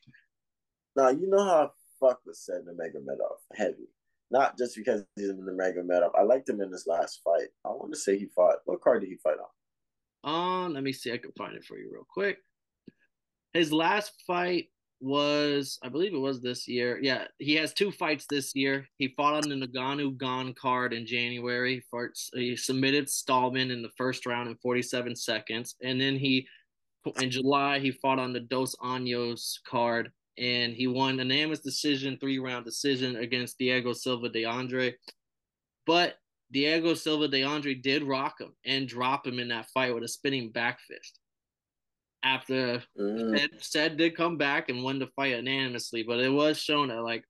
Now 0.96 1.10
you 1.10 1.28
know 1.28 1.44
how 1.44 1.64
I 1.64 1.68
fuck 2.00 2.20
with 2.26 2.36
Said 2.36 2.62
Nurmagomedov 2.66 3.36
heavy. 3.54 3.88
Not 4.32 4.58
just 4.58 4.76
because 4.76 5.04
he's 5.16 5.28
in 5.28 5.44
the 5.44 5.52
Nurmagomedov. 5.52 6.10
I 6.18 6.22
liked 6.22 6.48
him 6.48 6.60
in 6.60 6.70
his 6.70 6.86
last 6.86 7.20
fight. 7.24 7.48
I 7.64 7.68
want 7.68 7.92
to 7.92 7.98
say 7.98 8.18
he 8.18 8.26
fought. 8.34 8.56
What 8.64 8.80
card 8.80 9.02
did 9.02 9.10
he 9.10 9.16
fight 9.16 9.36
on? 9.38 10.66
Um, 10.66 10.74
let 10.74 10.82
me 10.82 10.92
see. 10.92 11.12
I 11.12 11.18
can 11.18 11.32
find 11.32 11.56
it 11.56 11.64
for 11.64 11.78
you 11.78 11.90
real 11.92 12.06
quick. 12.12 12.38
His 13.52 13.72
last 13.72 14.12
fight 14.26 14.66
was, 15.00 15.78
I 15.82 15.88
believe 15.88 16.14
it 16.14 16.18
was 16.18 16.40
this 16.40 16.68
year. 16.68 16.98
Yeah, 17.02 17.24
he 17.38 17.54
has 17.54 17.72
two 17.72 17.90
fights 17.90 18.26
this 18.28 18.54
year. 18.54 18.86
He 18.98 19.14
fought 19.16 19.34
on 19.34 19.48
the 19.48 19.66
Ngannou 19.66 20.18
Gane 20.18 20.54
card 20.54 20.92
in 20.92 21.06
January. 21.06 21.82
He 22.34 22.56
submitted 22.56 23.06
Stamann 23.06 23.70
in 23.70 23.82
the 23.82 23.90
first 23.96 24.26
round 24.26 24.48
in 24.48 24.56
47 24.56 25.16
seconds. 25.16 25.74
And 25.82 26.00
then 26.00 26.16
he, 26.16 26.46
in 27.20 27.30
July, 27.30 27.78
he 27.78 27.90
fought 27.90 28.18
on 28.18 28.32
the 28.32 28.40
Dos 28.40 28.76
Anjos 28.76 29.54
card 29.66 30.12
and 30.38 30.72
he 30.72 30.86
won 30.86 31.18
an 31.18 31.28
unanimous 31.28 31.60
decision, 31.60 32.16
three 32.18 32.38
round 32.38 32.64
decision 32.64 33.16
against 33.16 33.58
Diego 33.58 33.92
Silva 33.92 34.28
de 34.28 34.44
Andrade. 34.44 34.96
But 35.86 36.16
Diego 36.52 36.94
Silva 36.94 37.28
de 37.28 37.42
Andrade 37.42 37.82
did 37.82 38.02
rock 38.02 38.40
him 38.40 38.52
and 38.64 38.88
drop 38.88 39.26
him 39.26 39.38
in 39.38 39.48
that 39.48 39.70
fight 39.70 39.94
with 39.94 40.04
a 40.04 40.08
spinning 40.08 40.50
back 40.50 40.80
fist 40.80 41.20
after 42.22 42.82
mm. 42.98 43.38
Said, 43.38 43.50
Said 43.58 43.96
did 43.96 44.16
come 44.16 44.36
back 44.36 44.68
and 44.68 44.82
won 44.82 44.98
the 44.98 45.08
fight 45.16 45.36
unanimously, 45.36 46.02
but 46.02 46.20
it 46.20 46.28
was 46.28 46.58
shown 46.58 46.88
that 46.88 47.02
like 47.02 47.24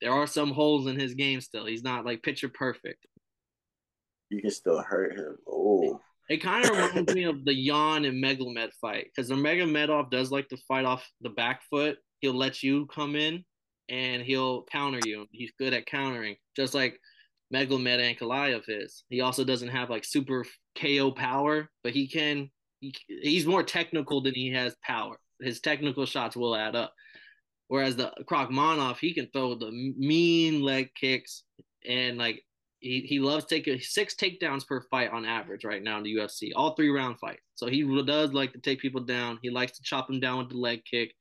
there 0.00 0.12
are 0.12 0.26
some 0.26 0.50
holes 0.50 0.86
in 0.86 0.98
his 0.98 1.14
game 1.14 1.40
still. 1.40 1.66
He's 1.66 1.82
not 1.82 2.04
like 2.04 2.22
picture 2.22 2.48
perfect. 2.48 3.06
You 4.30 4.40
can 4.40 4.50
still 4.50 4.80
hurt 4.82 5.18
him. 5.18 5.36
Oh. 5.48 6.00
It, 6.28 6.34
it 6.34 6.42
kind 6.42 6.64
of 6.64 6.70
reminds 6.76 7.14
me 7.14 7.24
of 7.24 7.44
the 7.44 7.54
Yan 7.54 8.04
and 8.04 8.22
Megamed 8.22 8.70
fight 8.80 9.06
because 9.06 9.28
the 9.28 9.34
Megomedov 9.34 10.10
does 10.10 10.30
like 10.30 10.48
to 10.48 10.56
fight 10.68 10.84
off 10.84 11.08
the 11.20 11.30
back 11.30 11.62
foot. 11.70 11.98
He'll 12.20 12.34
let 12.34 12.62
you 12.62 12.86
come 12.86 13.16
in 13.16 13.44
and 13.88 14.22
he'll 14.22 14.64
counter 14.64 15.00
you. 15.04 15.26
He's 15.32 15.52
good 15.58 15.72
at 15.72 15.86
countering, 15.86 16.36
just 16.54 16.74
like 16.74 17.00
Magomed 17.52 18.18
Ankalaev 18.18 18.64
is. 18.68 19.04
He 19.08 19.20
also 19.20 19.44
doesn't 19.44 19.68
have 19.68 19.90
like 19.90 20.04
super 20.04 20.44
KO 20.78 21.10
power, 21.10 21.70
but 21.82 21.92
he 21.92 22.06
can 22.06 22.50
he's 22.80 23.46
more 23.46 23.62
technical 23.62 24.20
than 24.20 24.34
he 24.34 24.52
has 24.52 24.76
power. 24.82 25.18
His 25.40 25.60
technical 25.60 26.06
shots 26.06 26.36
will 26.36 26.56
add 26.56 26.76
up. 26.76 26.92
Whereas 27.68 27.96
the 27.96 28.12
Kakhramonov, 28.24 28.98
he 28.98 29.12
can 29.12 29.28
throw 29.32 29.54
the 29.54 29.70
mean 29.70 30.62
leg 30.62 30.88
kicks 30.98 31.44
and 31.86 32.18
like 32.18 32.42
he, 32.80 33.00
he 33.00 33.18
loves 33.18 33.44
taking 33.44 33.80
six 33.80 34.14
takedowns 34.14 34.66
per 34.66 34.82
fight 34.90 35.10
on 35.10 35.24
average 35.24 35.64
right 35.64 35.82
now 35.82 35.98
in 35.98 36.04
the 36.04 36.14
UFC, 36.14 36.50
all 36.54 36.74
three 36.74 36.90
round 36.90 37.18
fights. 37.18 37.42
So 37.56 37.66
he 37.66 37.82
does 38.04 38.32
like 38.32 38.52
to 38.52 38.60
take 38.60 38.80
people 38.80 39.02
down. 39.02 39.38
He 39.42 39.50
likes 39.50 39.72
to 39.72 39.82
chop 39.82 40.06
them 40.06 40.20
down 40.20 40.38
with 40.38 40.50
the 40.50 40.56
leg 40.56 40.82
kick. 40.88 41.12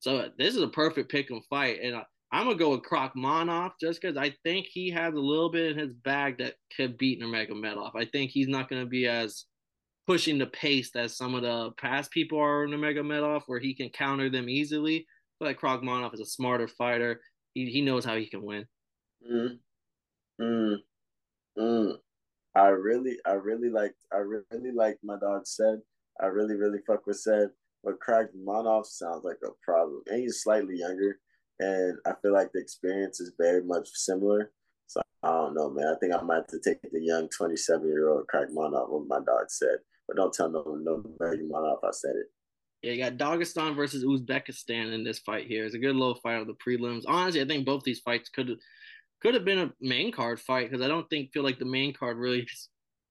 So 0.00 0.28
this 0.38 0.54
is 0.54 0.62
a 0.62 0.68
perfect 0.68 1.10
pick 1.10 1.30
and 1.30 1.44
fight. 1.48 1.80
And 1.82 1.96
I, 1.96 2.04
I'm 2.32 2.46
gonna 2.46 2.58
go 2.58 2.70
with 2.70 2.82
Kakhramonov 2.82 3.72
just 3.80 4.00
because 4.00 4.16
I 4.16 4.34
think 4.42 4.66
he 4.66 4.90
has 4.90 5.14
a 5.14 5.18
little 5.18 5.50
bit 5.50 5.72
in 5.72 5.78
his 5.78 5.92
bag 5.92 6.38
that 6.38 6.54
could 6.76 6.98
beat 6.98 7.20
Nurmagomedov. 7.20 7.92
I 7.94 8.06
think 8.06 8.30
he's 8.30 8.48
not 8.48 8.68
gonna 8.68 8.86
be 8.86 9.06
as 9.06 9.44
pushing 10.06 10.38
the 10.38 10.46
pace 10.46 10.90
that 10.92 11.10
some 11.10 11.34
of 11.34 11.42
the 11.42 11.70
past 11.72 12.10
people 12.10 12.38
are 12.38 12.64
in 12.64 12.70
the 12.70 12.76
Megomedov, 12.76 13.42
where 13.46 13.58
he 13.58 13.74
can 13.74 13.88
counter 13.88 14.30
them 14.30 14.48
easily. 14.48 15.06
But 15.38 15.46
like 15.46 15.60
Kakhramonov 15.60 16.14
is 16.14 16.20
a 16.20 16.26
smarter 16.26 16.68
fighter. 16.68 17.20
He 17.54 17.66
he 17.66 17.82
knows 17.82 18.04
how 18.04 18.16
he 18.16 18.26
can 18.26 18.42
win. 18.42 18.66
Mm. 19.30 19.58
Mm. 20.40 20.76
Mm. 21.58 21.96
I 22.54 22.68
really, 22.68 23.18
I 23.26 23.32
really 23.32 23.68
like, 23.68 23.94
I 24.12 24.18
really 24.18 24.72
like 24.72 24.98
my 25.02 25.18
dog 25.18 25.46
said. 25.46 25.80
I 26.20 26.26
really, 26.26 26.54
really 26.54 26.78
fuck 26.86 27.06
with 27.06 27.18
said. 27.18 27.50
But 27.84 28.00
Manov 28.00 28.86
sounds 28.86 29.24
like 29.24 29.38
a 29.44 29.50
problem, 29.62 30.02
and 30.08 30.20
he's 30.20 30.42
slightly 30.42 30.78
younger, 30.78 31.20
and 31.60 31.98
I 32.04 32.12
feel 32.20 32.32
like 32.32 32.50
the 32.52 32.60
experience 32.60 33.20
is 33.20 33.32
very 33.38 33.62
much 33.62 33.88
similar. 33.92 34.50
So 34.86 35.02
I 35.22 35.28
don't 35.28 35.54
know, 35.54 35.70
man. 35.70 35.94
I 35.94 35.98
think 35.98 36.14
I 36.14 36.22
might 36.22 36.36
have 36.36 36.46
to 36.48 36.60
take 36.60 36.80
the 36.82 37.00
young 37.00 37.28
27 37.28 37.86
year 37.86 38.08
old 38.08 38.26
Manov. 38.32 38.90
what 38.90 39.06
my 39.06 39.18
dog 39.18 39.48
said. 39.48 39.78
But 40.08 40.16
don't 40.16 40.32
tell 40.32 40.50
no 40.50 40.62
no 40.80 41.02
Manov 41.20 41.78
I 41.84 41.90
said 41.92 42.16
it. 42.16 42.26
Yeah, 42.82 42.92
you 42.92 43.02
got 43.02 43.16
Dagestan 43.16 43.74
versus 43.74 44.04
Uzbekistan 44.04 44.92
in 44.92 45.02
this 45.02 45.18
fight 45.20 45.46
here. 45.46 45.64
It's 45.64 45.74
a 45.74 45.78
good 45.78 45.96
little 45.96 46.14
fight 46.16 46.40
of 46.40 46.46
the 46.46 46.54
prelims. 46.54 47.04
Honestly, 47.08 47.40
I 47.40 47.46
think 47.46 47.66
both 47.66 47.82
these 47.82 48.00
fights 48.00 48.28
could 48.28 48.58
could 49.20 49.34
have 49.34 49.44
been 49.44 49.58
a 49.58 49.72
main 49.80 50.12
card 50.12 50.40
fight 50.40 50.70
because 50.70 50.84
I 50.84 50.88
don't 50.88 51.08
think 51.08 51.32
feel 51.32 51.42
like 51.42 51.58
the 51.58 51.64
main 51.64 51.92
card 51.92 52.18
really 52.18 52.40
is 52.40 52.68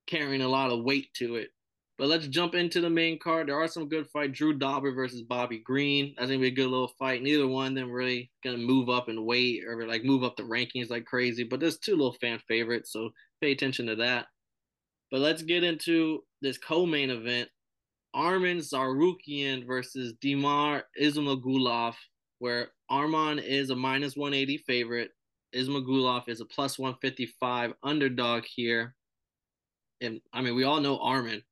carrying 0.07 0.41
a 0.41 0.47
lot 0.47 0.71
of 0.71 0.83
weight 0.83 1.07
to 1.15 1.35
it. 1.35 1.49
But 1.97 2.09
let's 2.09 2.27
jump 2.27 2.55
into 2.55 2.81
the 2.81 2.89
main 2.89 3.17
card. 3.19 3.47
There 3.47 3.59
are 3.59 3.69
some 3.69 3.87
good 3.87 4.07
fights. 4.07 4.37
Drew 4.37 4.53
Dober 4.53 4.91
versus 4.93 5.21
Bobby 5.21 5.59
Green. 5.59 6.13
That's 6.17 6.29
gonna 6.29 6.39
be 6.39 6.47
a 6.47 6.51
good 6.51 6.67
little 6.67 6.91
fight. 6.99 7.23
Neither 7.23 7.47
one 7.47 7.69
of 7.69 7.75
them 7.75 7.91
really 7.91 8.31
gonna 8.43 8.57
move 8.57 8.89
up 8.89 9.07
in 9.09 9.25
weight 9.25 9.63
or 9.65 9.87
like 9.87 10.03
move 10.03 10.23
up 10.23 10.35
the 10.35 10.43
rankings 10.43 10.89
like 10.89 11.05
crazy. 11.05 11.43
But 11.43 11.59
there's 11.59 11.79
two 11.79 11.95
little 11.95 12.17
fan 12.19 12.39
favorites, 12.47 12.91
so 12.91 13.11
pay 13.41 13.51
attention 13.51 13.87
to 13.87 13.95
that. 13.97 14.27
But 15.11 15.21
let's 15.21 15.43
get 15.43 15.63
into 15.63 16.23
this 16.41 16.57
co-main 16.57 17.09
event. 17.09 17.49
Arman 18.15 18.57
Tsarukyan 18.57 19.65
versus 19.67 20.13
Damir 20.23 20.83
Ismagulov, 20.99 21.95
where 22.39 22.69
Arman 22.89 23.43
is 23.43 23.69
a 23.69 23.75
minus 23.75 24.15
180 24.15 24.57
favorite. 24.59 25.11
Ismagulov 25.53 26.27
is 26.27 26.41
a 26.41 26.45
plus 26.45 26.79
155 26.79 27.73
underdog 27.83 28.43
here. 28.45 28.95
And 30.01 30.21
I 30.33 30.41
mean, 30.41 30.55
we 30.55 30.63
all 30.63 30.81
know 30.81 30.97
Arman. 30.97 31.43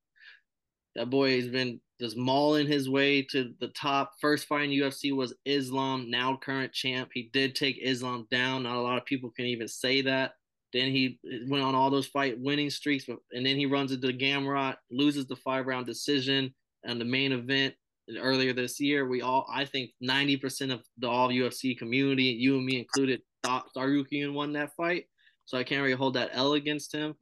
That 0.96 1.10
boy 1.10 1.36
has 1.36 1.48
been 1.48 1.80
just 2.00 2.16
mauling 2.16 2.66
his 2.66 2.88
way 2.88 3.22
to 3.30 3.54
the 3.60 3.68
top. 3.68 4.12
First 4.20 4.46
fight 4.46 4.64
in 4.64 4.70
UFC 4.70 5.14
was 5.14 5.34
Islam, 5.44 6.10
now 6.10 6.36
current 6.36 6.72
champ. 6.72 7.10
He 7.12 7.30
did 7.32 7.54
take 7.54 7.78
Islam 7.82 8.26
down. 8.30 8.64
Not 8.64 8.76
a 8.76 8.80
lot 8.80 8.98
of 8.98 9.04
people 9.04 9.30
can 9.30 9.46
even 9.46 9.68
say 9.68 10.02
that. 10.02 10.32
Then 10.74 10.90
he 10.90 11.18
eh, 11.32 11.38
went 11.48 11.62
on 11.62 11.74
all 11.74 11.88
those 11.88 12.08
fight 12.08 12.38
winning 12.38 12.68
streaks, 12.68 13.06
and 13.08 13.46
then 13.46 13.56
he 13.56 13.64
runs 13.64 13.92
into 13.92 14.08
Gamrot, 14.08 14.76
loses 14.90 15.26
the 15.26 15.36
five 15.36 15.66
round 15.66 15.86
decision 15.86 16.52
and 16.84 17.00
the 17.00 17.04
main 17.06 17.32
event 17.32 17.74
earlier 18.18 18.52
this 18.52 18.78
year. 18.80 19.08
We 19.08 19.22
all, 19.22 19.46
I 19.50 19.64
think, 19.64 19.92
ninety 20.00 20.36
percent 20.36 20.72
of 20.72 20.82
the 20.98 21.08
all 21.08 21.30
UFC 21.30 21.78
community, 21.78 22.24
you 22.24 22.56
and 22.56 22.66
me 22.66 22.80
included, 22.80 23.22
thought 23.42 23.66
Tsarukyan 23.74 24.34
won 24.34 24.52
that 24.54 24.74
fight. 24.76 25.04
So 25.46 25.56
I 25.56 25.64
can't 25.64 25.82
really 25.82 25.94
hold 25.94 26.14
that 26.14 26.30
L 26.32 26.54
against 26.54 26.92
him. 26.92 27.14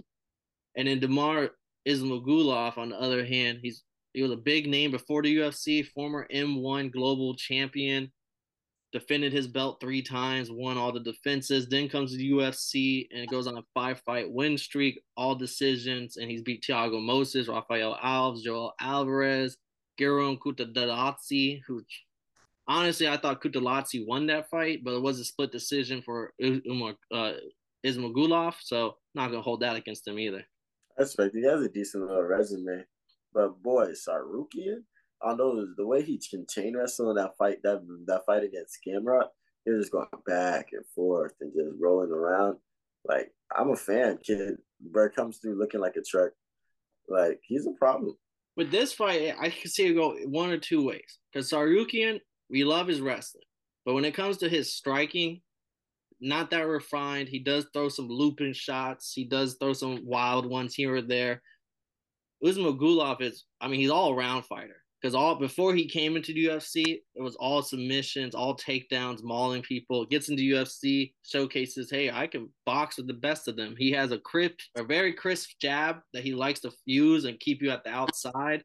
And 0.76 0.88
then 0.88 1.00
Damir 1.00 1.50
Ismagulov, 1.86 2.78
on 2.78 2.88
the 2.88 3.00
other 3.00 3.24
hand, 3.24 3.58
he's 3.62 3.82
he 4.14 4.22
was 4.22 4.30
a 4.30 4.36
big 4.36 4.68
name 4.68 4.90
before 4.90 5.22
the 5.22 5.36
UFC, 5.36 5.86
former 5.86 6.26
M1 6.32 6.92
global 6.92 7.34
champion, 7.34 8.12
defended 8.92 9.32
his 9.32 9.48
belt 9.48 9.78
three 9.80 10.02
times, 10.02 10.50
won 10.50 10.76
all 10.76 10.92
the 10.92 11.00
defenses. 11.00 11.66
Then 11.66 11.88
comes 11.88 12.14
the 12.14 12.30
UFC 12.30 13.08
and 13.10 13.20
it 13.20 13.30
goes 13.30 13.46
on 13.46 13.56
a 13.56 13.64
five 13.74 14.00
fight 14.00 14.30
win 14.30 14.58
streak, 14.58 15.02
all 15.16 15.34
decisions, 15.34 16.18
and 16.18 16.30
he's 16.30 16.42
beat 16.42 16.62
Thiago 16.62 17.00
Moisés, 17.00 17.48
Rafael 17.48 17.98
Alves, 18.04 18.42
Joel 18.42 18.74
Alvarez, 18.80 19.56
Guram 19.98 20.38
Kutateladze, 20.38 21.62
who 21.66 21.82
honestly 22.68 23.08
I 23.08 23.16
thought 23.16 23.42
Kutateladze 23.42 24.06
won 24.06 24.26
that 24.26 24.50
fight, 24.50 24.84
but 24.84 24.94
it 24.94 25.02
was 25.02 25.18
a 25.18 25.24
split 25.24 25.50
decision 25.50 26.02
for 26.02 26.32
Umar, 26.40 26.94
uh, 27.10 27.32
Ismagulov, 27.84 28.54
so 28.60 28.98
not 29.14 29.30
gonna 29.30 29.42
hold 29.42 29.60
that 29.60 29.76
against 29.76 30.06
him 30.06 30.18
either. 30.18 30.44
That's 30.96 31.18
right. 31.18 31.30
He 31.32 31.42
has 31.44 31.62
a 31.62 31.68
decent 31.68 32.06
little 32.06 32.22
resume, 32.22 32.84
but 33.32 33.62
boy, 33.62 33.88
Tsarukyan 33.92 34.82
I 35.24 35.34
know 35.34 35.66
the 35.76 35.86
way 35.86 36.02
he 36.02 36.18
can 36.18 36.46
chain 36.48 36.76
wrestle 36.76 37.10
in 37.10 37.16
that 37.16 37.36
fight, 37.36 37.62
that 37.62 37.80
that 38.06 38.22
fight 38.26 38.44
against 38.44 38.78
Gamrot, 38.86 39.28
he 39.64 39.70
was 39.70 39.82
just 39.82 39.92
going 39.92 40.06
back 40.26 40.68
and 40.72 40.84
forth 40.94 41.34
and 41.40 41.52
just 41.52 41.80
rolling 41.80 42.10
around. 42.10 42.58
Like 43.04 43.32
I'm 43.54 43.70
a 43.70 43.76
fan, 43.76 44.18
kid. 44.24 44.56
Bird 44.80 45.14
comes 45.14 45.38
through 45.38 45.58
looking 45.58 45.80
like 45.80 45.96
a 45.96 46.02
truck. 46.02 46.32
Like 47.08 47.40
he's 47.42 47.66
a 47.66 47.72
problem. 47.72 48.16
With 48.56 48.70
this 48.70 48.92
fight, 48.92 49.34
I 49.40 49.48
can 49.50 49.70
see 49.70 49.86
it 49.86 49.94
go 49.94 50.16
one 50.26 50.50
or 50.50 50.58
two 50.58 50.84
ways. 50.84 51.18
Because 51.32 51.50
Tsarukyan, 51.50 52.20
we 52.50 52.64
love 52.64 52.86
his 52.86 53.00
wrestling, 53.00 53.44
but 53.84 53.94
when 53.94 54.04
it 54.04 54.14
comes 54.14 54.38
to 54.38 54.48
his 54.48 54.74
striking, 54.74 55.40
not 56.20 56.50
that 56.50 56.68
refined. 56.68 57.28
He 57.28 57.40
does 57.40 57.66
throw 57.72 57.88
some 57.88 58.08
looping 58.08 58.52
shots. 58.52 59.12
He 59.12 59.24
does 59.24 59.56
throw 59.58 59.72
some 59.72 60.06
wild 60.06 60.46
ones 60.46 60.72
here 60.72 60.94
or 60.94 61.02
there. 61.02 61.42
Ismagulov 62.44 63.20
is, 63.20 63.44
I 63.60 63.66
mean, 63.66 63.80
he's 63.80 63.90
all 63.90 64.12
around 64.12 64.44
fighter 64.44 64.81
because 65.02 65.14
all 65.16 65.34
before 65.34 65.74
he 65.74 65.86
came 65.86 66.16
into 66.16 66.32
the 66.32 66.46
UFC, 66.46 67.00
it 67.14 67.20
was 67.20 67.34
all 67.36 67.60
submissions, 67.60 68.34
all 68.34 68.56
takedowns, 68.56 69.24
mauling 69.24 69.62
people. 69.62 70.06
Gets 70.06 70.28
into 70.28 70.42
UFC, 70.42 71.12
showcases, 71.24 71.90
hey, 71.90 72.10
I 72.10 72.28
can 72.28 72.48
box 72.66 72.98
with 72.98 73.08
the 73.08 73.14
best 73.14 73.48
of 73.48 73.56
them. 73.56 73.74
He 73.76 73.90
has 73.92 74.12
a 74.12 74.18
crisp, 74.18 74.60
a 74.76 74.84
very 74.84 75.12
crisp 75.12 75.50
jab 75.60 75.96
that 76.12 76.22
he 76.22 76.34
likes 76.34 76.60
to 76.60 76.70
use 76.84 77.24
and 77.24 77.40
keep 77.40 77.62
you 77.62 77.70
at 77.70 77.82
the 77.82 77.90
outside. 77.90 78.62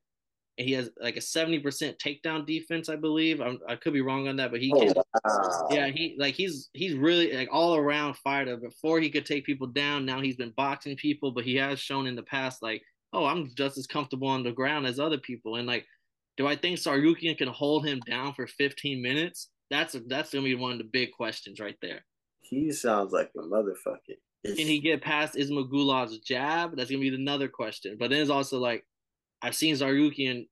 And 0.59 0.67
he 0.67 0.73
has 0.73 0.91
like 1.01 1.17
a 1.17 1.21
seventy 1.21 1.59
percent 1.59 1.97
takedown 1.97 2.45
defense, 2.45 2.87
I 2.87 2.97
believe. 2.97 3.41
I'm, 3.41 3.59
i 3.67 3.75
could 3.75 3.93
be 3.93 4.01
wrong 4.01 4.27
on 4.27 4.35
that, 4.35 4.51
but 4.51 4.61
he 4.61 4.71
oh, 4.75 4.79
can. 4.79 4.93
Wow. 5.25 5.67
Yeah, 5.71 5.87
he 5.87 6.15
like 6.19 6.35
he's 6.35 6.69
he's 6.73 6.95
really 6.95 7.33
like 7.33 7.49
all 7.51 7.75
around 7.75 8.15
fighter. 8.17 8.57
Before 8.57 8.99
he 8.99 9.09
could 9.09 9.25
take 9.25 9.45
people 9.45 9.67
down, 9.67 10.05
now 10.05 10.21
he's 10.21 10.35
been 10.35 10.53
boxing 10.55 10.95
people, 10.97 11.31
but 11.31 11.45
he 11.45 11.55
has 11.55 11.79
shown 11.79 12.07
in 12.07 12.15
the 12.15 12.23
past 12.23 12.63
like, 12.63 12.81
oh, 13.13 13.25
I'm 13.25 13.51
just 13.55 13.77
as 13.77 13.87
comfortable 13.87 14.27
on 14.27 14.43
the 14.43 14.51
ground 14.51 14.87
as 14.87 14.99
other 14.99 15.19
people, 15.19 15.57
and 15.57 15.67
like 15.67 15.85
do 16.37 16.47
I 16.47 16.55
think 16.55 16.77
Tsarukyan 16.77 17.37
can 17.37 17.47
hold 17.47 17.85
him 17.85 17.99
down 18.07 18.33
for 18.33 18.47
15 18.47 19.01
minutes? 19.01 19.49
That's 19.69 19.95
a, 19.95 19.99
that's 20.07 20.31
gonna 20.31 20.43
be 20.43 20.55
one 20.55 20.71
of 20.71 20.77
the 20.77 20.83
big 20.85 21.11
questions 21.11 21.59
right 21.59 21.77
there. 21.81 22.05
He 22.39 22.71
sounds 22.71 23.11
like 23.11 23.31
a 23.35 23.41
motherfucker. 23.41 24.15
Can 24.45 24.55
he 24.55 24.79
get 24.79 25.01
past 25.01 25.35
Ismagulov's 25.35 26.19
jab? 26.19 26.77
That's 26.77 26.89
gonna 26.89 27.01
be 27.01 27.13
another 27.13 27.49
question. 27.49 27.97
But 27.99 28.11
then 28.11 28.21
it's 28.21 28.29
also 28.29 28.59
like 28.59 28.85
I've 29.41 29.55
seen 29.55 29.75
Tsarukyan 29.75 30.47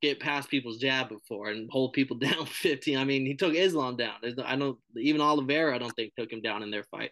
get 0.00 0.20
past 0.20 0.48
people's 0.48 0.78
jab 0.78 1.08
before 1.08 1.50
and 1.50 1.68
hold 1.70 1.92
people 1.92 2.16
down 2.18 2.46
15. 2.46 2.96
I 2.96 3.04
mean, 3.04 3.26
he 3.26 3.34
took 3.34 3.54
Islam 3.54 3.96
down. 3.96 4.14
I 4.44 4.56
know 4.56 4.78
even 4.96 5.20
Oliveira, 5.20 5.74
I 5.74 5.78
don't 5.78 5.94
think 5.94 6.14
took 6.14 6.32
him 6.32 6.42
down 6.42 6.62
in 6.62 6.70
their 6.70 6.84
fight. 6.84 7.10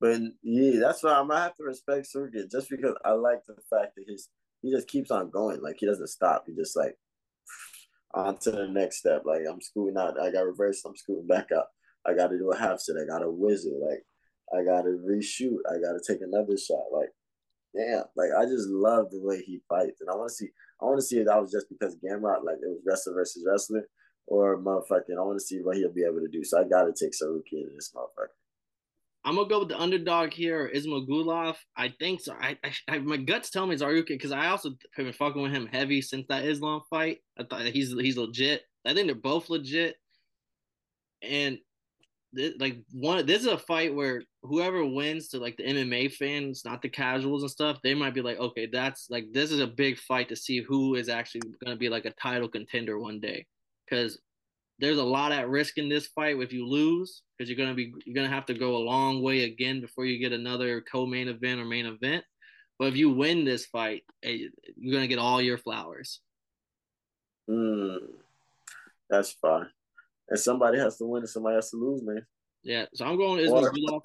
But 0.00 0.20
yeah, 0.42 0.80
that's 0.80 1.02
why 1.02 1.12
I'm 1.12 1.28
gonna 1.28 1.40
have 1.40 1.56
to 1.56 1.64
respect 1.64 2.08
Tsarukyan 2.14 2.50
just 2.50 2.68
because 2.68 2.94
I 3.04 3.12
like 3.12 3.40
the 3.46 3.54
fact 3.70 3.94
that 3.96 4.04
he's 4.06 4.28
he 4.60 4.70
just 4.70 4.88
keeps 4.88 5.10
on 5.10 5.30
going. 5.30 5.62
Like 5.62 5.76
he 5.78 5.86
doesn't 5.86 6.08
stop. 6.08 6.44
He 6.46 6.54
just 6.54 6.76
like 6.76 6.96
on 8.14 8.38
to 8.38 8.50
the 8.50 8.68
next 8.68 8.98
step. 8.98 9.22
Like 9.24 9.42
I'm 9.50 9.60
scooting 9.60 9.96
out. 9.96 10.20
I 10.20 10.30
got 10.30 10.46
reversed. 10.46 10.84
I'm 10.86 10.96
scooting 10.96 11.26
back 11.26 11.48
up. 11.56 11.70
I 12.06 12.14
got 12.14 12.28
to 12.28 12.38
do 12.38 12.50
a 12.50 12.58
half 12.58 12.80
set. 12.80 12.96
I 12.96 13.06
got 13.06 13.20
to 13.20 13.30
wizard. 13.30 13.74
Like 13.80 14.04
I 14.52 14.64
got 14.64 14.82
to 14.82 15.00
reshoot. 15.08 15.58
I 15.68 15.74
got 15.74 15.92
to 15.92 16.00
take 16.06 16.20
another 16.22 16.56
shot. 16.56 16.92
Like 16.92 17.10
damn. 17.74 18.04
Like 18.16 18.30
I 18.36 18.44
just 18.44 18.68
love 18.68 19.10
the 19.10 19.20
way 19.20 19.42
he 19.42 19.60
fights, 19.68 20.00
and 20.00 20.10
I 20.10 20.14
want 20.14 20.28
to 20.28 20.34
see. 20.34 20.48
I 20.80 20.84
want 20.84 20.98
to 20.98 21.06
see 21.06 21.18
if 21.18 21.26
that 21.26 21.40
was 21.40 21.52
just 21.52 21.68
because 21.68 21.96
Gamrot, 21.96 22.44
like 22.44 22.56
it 22.56 22.68
was 22.68 22.82
wrestler 22.86 23.14
versus 23.14 23.44
wrestler, 23.46 23.88
or 24.26 24.58
motherfucking. 24.58 25.16
I 25.18 25.22
want 25.22 25.38
to 25.38 25.44
see 25.44 25.60
what 25.62 25.76
he'll 25.76 25.92
be 25.92 26.04
able 26.04 26.20
to 26.20 26.28
do. 26.28 26.44
So 26.44 26.60
I 26.60 26.64
got 26.64 26.84
to 26.84 26.92
take 26.92 27.12
Tsarukyan 27.12 27.74
this 27.74 27.92
motherfucker. 27.94 28.41
I'm 29.24 29.36
gonna 29.36 29.48
go 29.48 29.60
with 29.60 29.68
the 29.68 29.80
underdog 29.80 30.32
here, 30.32 30.70
Ismagulov. 30.74 31.56
I 31.76 31.94
think 32.00 32.20
so. 32.20 32.34
I, 32.40 32.58
I, 32.88 32.98
my 32.98 33.16
guts 33.16 33.50
tell 33.50 33.66
me 33.66 33.76
Tsarukyan 33.76 34.08
because 34.08 34.32
I 34.32 34.48
also 34.48 34.70
have 34.96 35.06
been 35.06 35.12
fucking 35.12 35.40
with 35.40 35.52
him 35.52 35.66
heavy 35.66 36.02
since 36.02 36.26
that 36.28 36.44
Islam 36.44 36.82
fight. 36.90 37.18
I 37.38 37.44
thought 37.44 37.62
he's 37.66 37.92
he's 37.92 38.16
legit. 38.16 38.62
I 38.84 38.94
think 38.94 39.06
they're 39.06 39.14
both 39.14 39.48
legit. 39.48 39.96
And 41.22 41.58
like 42.58 42.78
one, 42.90 43.24
this 43.24 43.42
is 43.42 43.46
a 43.46 43.58
fight 43.58 43.94
where 43.94 44.22
whoever 44.42 44.84
wins 44.84 45.28
to 45.28 45.38
like 45.38 45.56
the 45.56 45.64
MMA 45.64 46.12
fans, 46.14 46.64
not 46.64 46.82
the 46.82 46.88
casuals 46.88 47.42
and 47.42 47.50
stuff, 47.50 47.78
they 47.82 47.94
might 47.94 48.14
be 48.14 48.22
like, 48.22 48.38
okay, 48.38 48.66
that's 48.66 49.08
like 49.08 49.26
this 49.32 49.52
is 49.52 49.60
a 49.60 49.66
big 49.68 49.98
fight 49.98 50.28
to 50.30 50.36
see 50.36 50.62
who 50.62 50.96
is 50.96 51.08
actually 51.08 51.42
gonna 51.64 51.76
be 51.76 51.88
like 51.88 52.06
a 52.06 52.12
title 52.12 52.48
contender 52.48 52.98
one 52.98 53.20
day. 53.20 53.46
Because 53.88 54.18
there's 54.78 54.98
a 54.98 55.04
lot 55.04 55.32
at 55.32 55.48
risk 55.48 55.78
in 55.78 55.88
this 55.88 56.06
fight 56.08 56.36
if 56.40 56.52
you 56.52 56.66
lose 56.66 57.22
because 57.36 57.48
you're 57.48 57.58
gonna 57.58 57.74
be 57.74 57.92
you're 58.04 58.14
gonna 58.14 58.34
have 58.34 58.46
to 58.46 58.54
go 58.54 58.76
a 58.76 58.78
long 58.78 59.22
way 59.22 59.44
again 59.44 59.80
before 59.80 60.04
you 60.04 60.18
get 60.18 60.32
another 60.32 60.80
co-main 60.80 61.28
event 61.28 61.60
or 61.60 61.64
main 61.64 61.86
event. 61.86 62.24
But 62.78 62.88
if 62.88 62.96
you 62.96 63.10
win 63.10 63.44
this 63.44 63.66
fight, 63.66 64.02
eh, 64.22 64.48
you're 64.76 64.94
gonna 64.94 65.06
get 65.06 65.18
all 65.18 65.40
your 65.40 65.58
flowers. 65.58 66.20
Mm, 67.48 67.98
that's 69.08 69.32
fine. 69.32 69.68
And 70.28 70.38
somebody 70.38 70.78
has 70.78 70.96
to 70.98 71.04
win 71.04 71.22
and 71.22 71.28
somebody 71.28 71.56
has 71.56 71.70
to 71.70 71.76
lose, 71.76 72.02
man. 72.02 72.26
Yeah, 72.62 72.86
so 72.94 73.04
I'm 73.04 73.16
going 73.16 73.40
Islam 73.40 74.00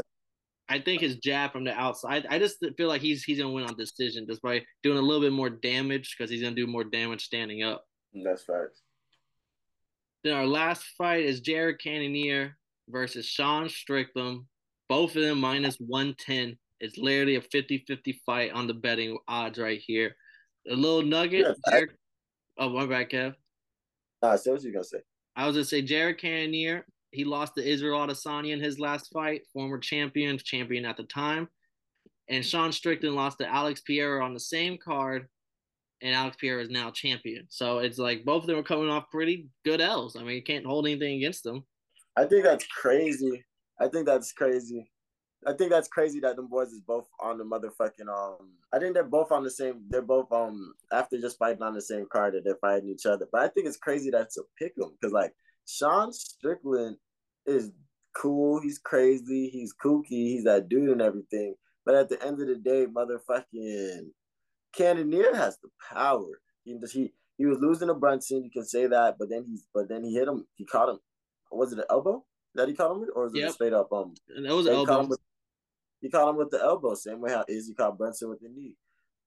I 0.69 0.79
think 0.79 1.01
his 1.01 1.15
jab 1.17 1.53
from 1.53 1.63
the 1.63 1.74
outside. 1.74 2.27
I 2.29 2.39
just 2.39 2.57
feel 2.75 2.89
like 2.89 3.01
he's 3.01 3.24
he's 3.24 3.39
gonna 3.39 3.53
win 3.53 3.63
on 3.63 3.77
decision 3.77 4.25
just 4.27 4.41
by 4.41 4.63
doing 4.83 4.97
a 4.97 5.01
little 5.01 5.21
bit 5.21 5.31
more 5.31 5.50
damage 5.50 6.15
because 6.17 6.29
he's 6.29 6.41
gonna 6.41 6.55
do 6.55 6.67
more 6.67 6.83
damage 6.83 7.24
standing 7.24 7.63
up. 7.63 7.86
That's 8.13 8.43
facts. 8.43 8.81
Then 10.27 10.36
our 10.36 10.46
last 10.46 10.84
fight 10.98 11.24
is 11.24 11.39
Jared 11.39 11.79
Cannonier 11.79 12.57
versus 12.89 13.25
Sean 13.25 13.69
Strickland. 13.69 14.41
Both 14.89 15.15
of 15.15 15.22
them 15.22 15.39
minus 15.39 15.77
110. 15.77 16.57
It's 16.81 16.98
literally 16.98 17.36
a 17.36 17.41
50-50 17.41 18.19
fight 18.25 18.51
on 18.51 18.67
the 18.67 18.74
betting 18.74 19.17
odds 19.29 19.57
right 19.57 19.79
here. 19.79 20.17
A 20.69 20.74
little 20.74 21.01
nugget. 21.01 21.46
Yeah, 21.48 21.72
Jared, 21.72 21.91
oh, 22.57 22.67
my 22.67 22.86
bad, 22.86 23.10
Kev. 23.10 23.36
Uh, 24.22 24.36
say 24.36 24.51
what 24.51 24.62
you 24.63 24.74
gonna 24.74 24.84
say. 24.84 24.98
I 25.38 25.46
was 25.46 25.55
gonna 25.55 25.63
say 25.63 25.81
Jared 25.81 26.17
Cannonier. 26.17 26.86
He 27.12 27.24
lost 27.24 27.55
to 27.55 27.65
Israel 27.65 28.05
Adesanya 28.05 28.51
in 28.51 28.60
his 28.60 28.81
last 28.81 29.10
fight, 29.13 29.43
former 29.53 29.77
champion, 29.77 30.38
champion 30.38 30.84
at 30.84 30.98
the 30.98 31.03
time. 31.03 31.48
And 32.27 32.46
Sean 32.46 32.74
Strickland 32.74 33.15
lost 33.15 33.38
to 33.38 33.48
Alex 33.48 33.79
Pereira 33.79 34.25
on 34.25 34.34
the 34.34 34.41
same 34.41 34.77
card, 34.77 35.29
and 36.01 36.16
Alex 36.16 36.38
Pereira 36.39 36.62
is 36.62 36.70
now 36.70 36.92
champion. 36.92 37.46
So 37.50 37.80
it's 37.80 37.98
like 37.98 38.25
both 38.25 38.44
of 38.44 38.48
them 38.48 38.58
are 38.58 38.63
coming 38.63 38.89
off 38.89 39.12
pretty 39.12 39.50
good 39.66 39.82
L's. 39.82 40.16
I 40.16 40.24
mean, 40.24 40.36
you 40.36 40.44
can't 40.44 40.66
hold 40.66 40.86
anything 40.86 41.18
against 41.18 41.44
them. 41.44 41.66
I 42.16 42.25
think 42.25 42.44
that's 42.44 42.66
crazy. 42.68 43.44
I 43.80 43.88
think 43.88 44.06
that's 44.06 44.32
crazy. 44.32 44.89
I 45.46 45.54
think 45.54 45.70
that's 45.70 45.88
crazy 45.88 46.20
that 46.22 46.36
them 46.36 46.48
boys 46.48 46.70
is 46.70 46.82
both 46.82 47.08
on 47.22 47.38
the 47.38 47.44
motherfucking 47.44 48.10
um. 48.10 48.50
I 48.74 48.80
think 48.80 48.94
they're 48.94 49.04
both 49.04 49.32
on 49.32 49.44
the 49.44 49.51
same. 49.51 49.84
They're 49.89 50.01
both 50.01 50.32
um 50.32 50.74
after 50.92 51.20
just 51.20 51.38
fighting 51.38 51.62
on 51.62 51.74
the 51.74 51.82
same 51.82 52.08
card 52.12 52.34
that 52.34 52.44
they're 52.44 52.58
fighting 52.60 52.89
each 52.89 53.06
other. 53.06 53.27
But 53.32 53.42
I 53.42 53.48
think 53.50 53.68
it's 53.68 53.77
crazy 53.77 54.10
that's 54.10 54.38
a 54.38 54.42
them 54.60 54.98
because 55.00 55.13
like 55.13 55.34
Sean 55.68 56.12
Strickland 56.12 56.98
is 57.46 57.72
cool. 58.16 58.60
He's 58.60 58.80
crazy. 58.80 59.50
He's 59.50 59.74
kooky. 59.74 60.06
He's 60.10 60.44
that 60.46 60.70
dude 60.70 60.89
and 60.89 61.01
everything. 61.01 61.56
But 61.86 61.96
at 61.96 62.10
the 62.10 62.22
end 62.25 62.42
of 62.42 62.48
the 62.48 62.56
day, 62.56 62.86
motherfucking 62.86 64.08
Cannonier 64.75 65.36
has 65.36 65.57
the 65.62 65.69
power. 65.93 66.41
He 66.63 66.77
he 66.91 67.13
he 67.38 67.45
was 67.45 67.59
losing 67.59 67.88
to 67.88 67.93
Brunson. 67.93 68.43
You 68.43 68.51
can 68.51 68.65
say 68.65 68.88
that, 68.88 69.17
but 69.19 69.29
then 69.29 69.45
he's 69.47 69.67
but 69.74 69.89
then 69.89 70.03
he 70.03 70.13
hit 70.13 70.27
him. 70.27 70.45
He 70.55 70.65
caught 70.65 70.89
him. 70.89 71.00
Was 71.51 71.71
it 71.71 71.79
an 71.79 71.86
elbow 71.89 72.25
that 72.55 72.67
he 72.67 72.74
caught 72.74 72.91
him 72.91 73.01
with, 73.01 73.09
or 73.15 73.24
was 73.24 73.33
it 73.33 73.39
yep. 73.39 73.51
straight 73.51 73.74
up 73.74 73.91
um? 73.93 74.13
And 74.36 74.45
it 74.45 74.51
was 74.51 74.67
elbow. 74.67 75.15
He 76.01 76.09
caught 76.09 76.29
him 76.29 76.38
with 76.38 76.51
the 76.51 76.62
elbow, 76.62 76.93
same 76.95 77.21
way 77.21 77.31
how 77.31 77.45
Izzy 77.47 77.74
caught 77.74 77.97
Brunson 77.97 78.29
with 78.29 78.39
the 78.39 78.50
knee. 78.50 78.75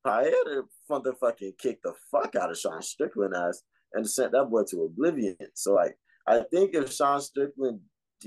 Paeta 0.07 0.63
front 0.87 1.05
the 1.05 1.13
fucking 1.15 1.55
kicked 1.59 1.83
the 1.83 1.93
fuck 2.11 2.35
out 2.37 2.51
of 2.51 2.59
Sean 2.59 2.81
Strickland 2.81 3.35
ass 3.35 3.63
and 3.93 4.09
sent 4.09 4.33
that 4.33 4.47
boy 4.47 4.63
to 4.71 4.85
oblivion. 4.85 5.37
So 5.55 5.75
like 5.75 5.97
I 6.27 6.43
think 6.51 6.75
if 6.75 6.93
Sean 6.93 7.21
Strickland 7.21 7.81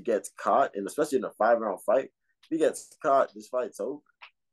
gets 0.04 0.32
caught, 0.38 0.72
and 0.76 0.88
especially 0.88 1.20
in 1.20 1.26
a 1.26 1.32
five 1.32 1.60
round 1.60 1.82
fight, 1.82 2.10
if 2.44 2.50
he 2.50 2.58
gets 2.58 2.90
caught, 3.02 3.34
this 3.34 3.48
fight's 3.48 3.80
over. 3.80 4.02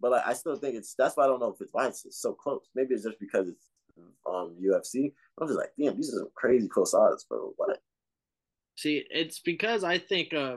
But 0.00 0.12
like 0.12 0.26
I 0.26 0.33
still 0.33 0.57
think 0.57 0.76
it's 0.76 0.95
that's 0.95 1.16
why 1.16 1.25
I 1.25 1.26
don't 1.26 1.40
know 1.40 1.52
if 1.52 1.61
it's 1.61 1.73
why 1.73 1.87
it's 1.87 2.07
so 2.11 2.33
close. 2.33 2.69
Maybe 2.75 2.95
it's 2.95 3.04
just 3.04 3.21
because 3.21 3.49
it's 3.49 3.66
um 4.26 4.54
UFC. 4.61 5.12
I'm 5.40 5.47
just 5.47 5.59
like, 5.59 5.73
damn, 5.78 5.97
these 5.97 6.14
are 6.14 6.19
some 6.19 6.28
crazy 6.35 6.69
close 6.69 6.95
odds, 6.95 7.25
bro. 7.25 7.52
What? 7.57 7.80
See, 8.76 9.04
it's 9.11 9.40
because 9.40 9.85
I 9.85 9.99
think 9.99 10.33
uh 10.33 10.57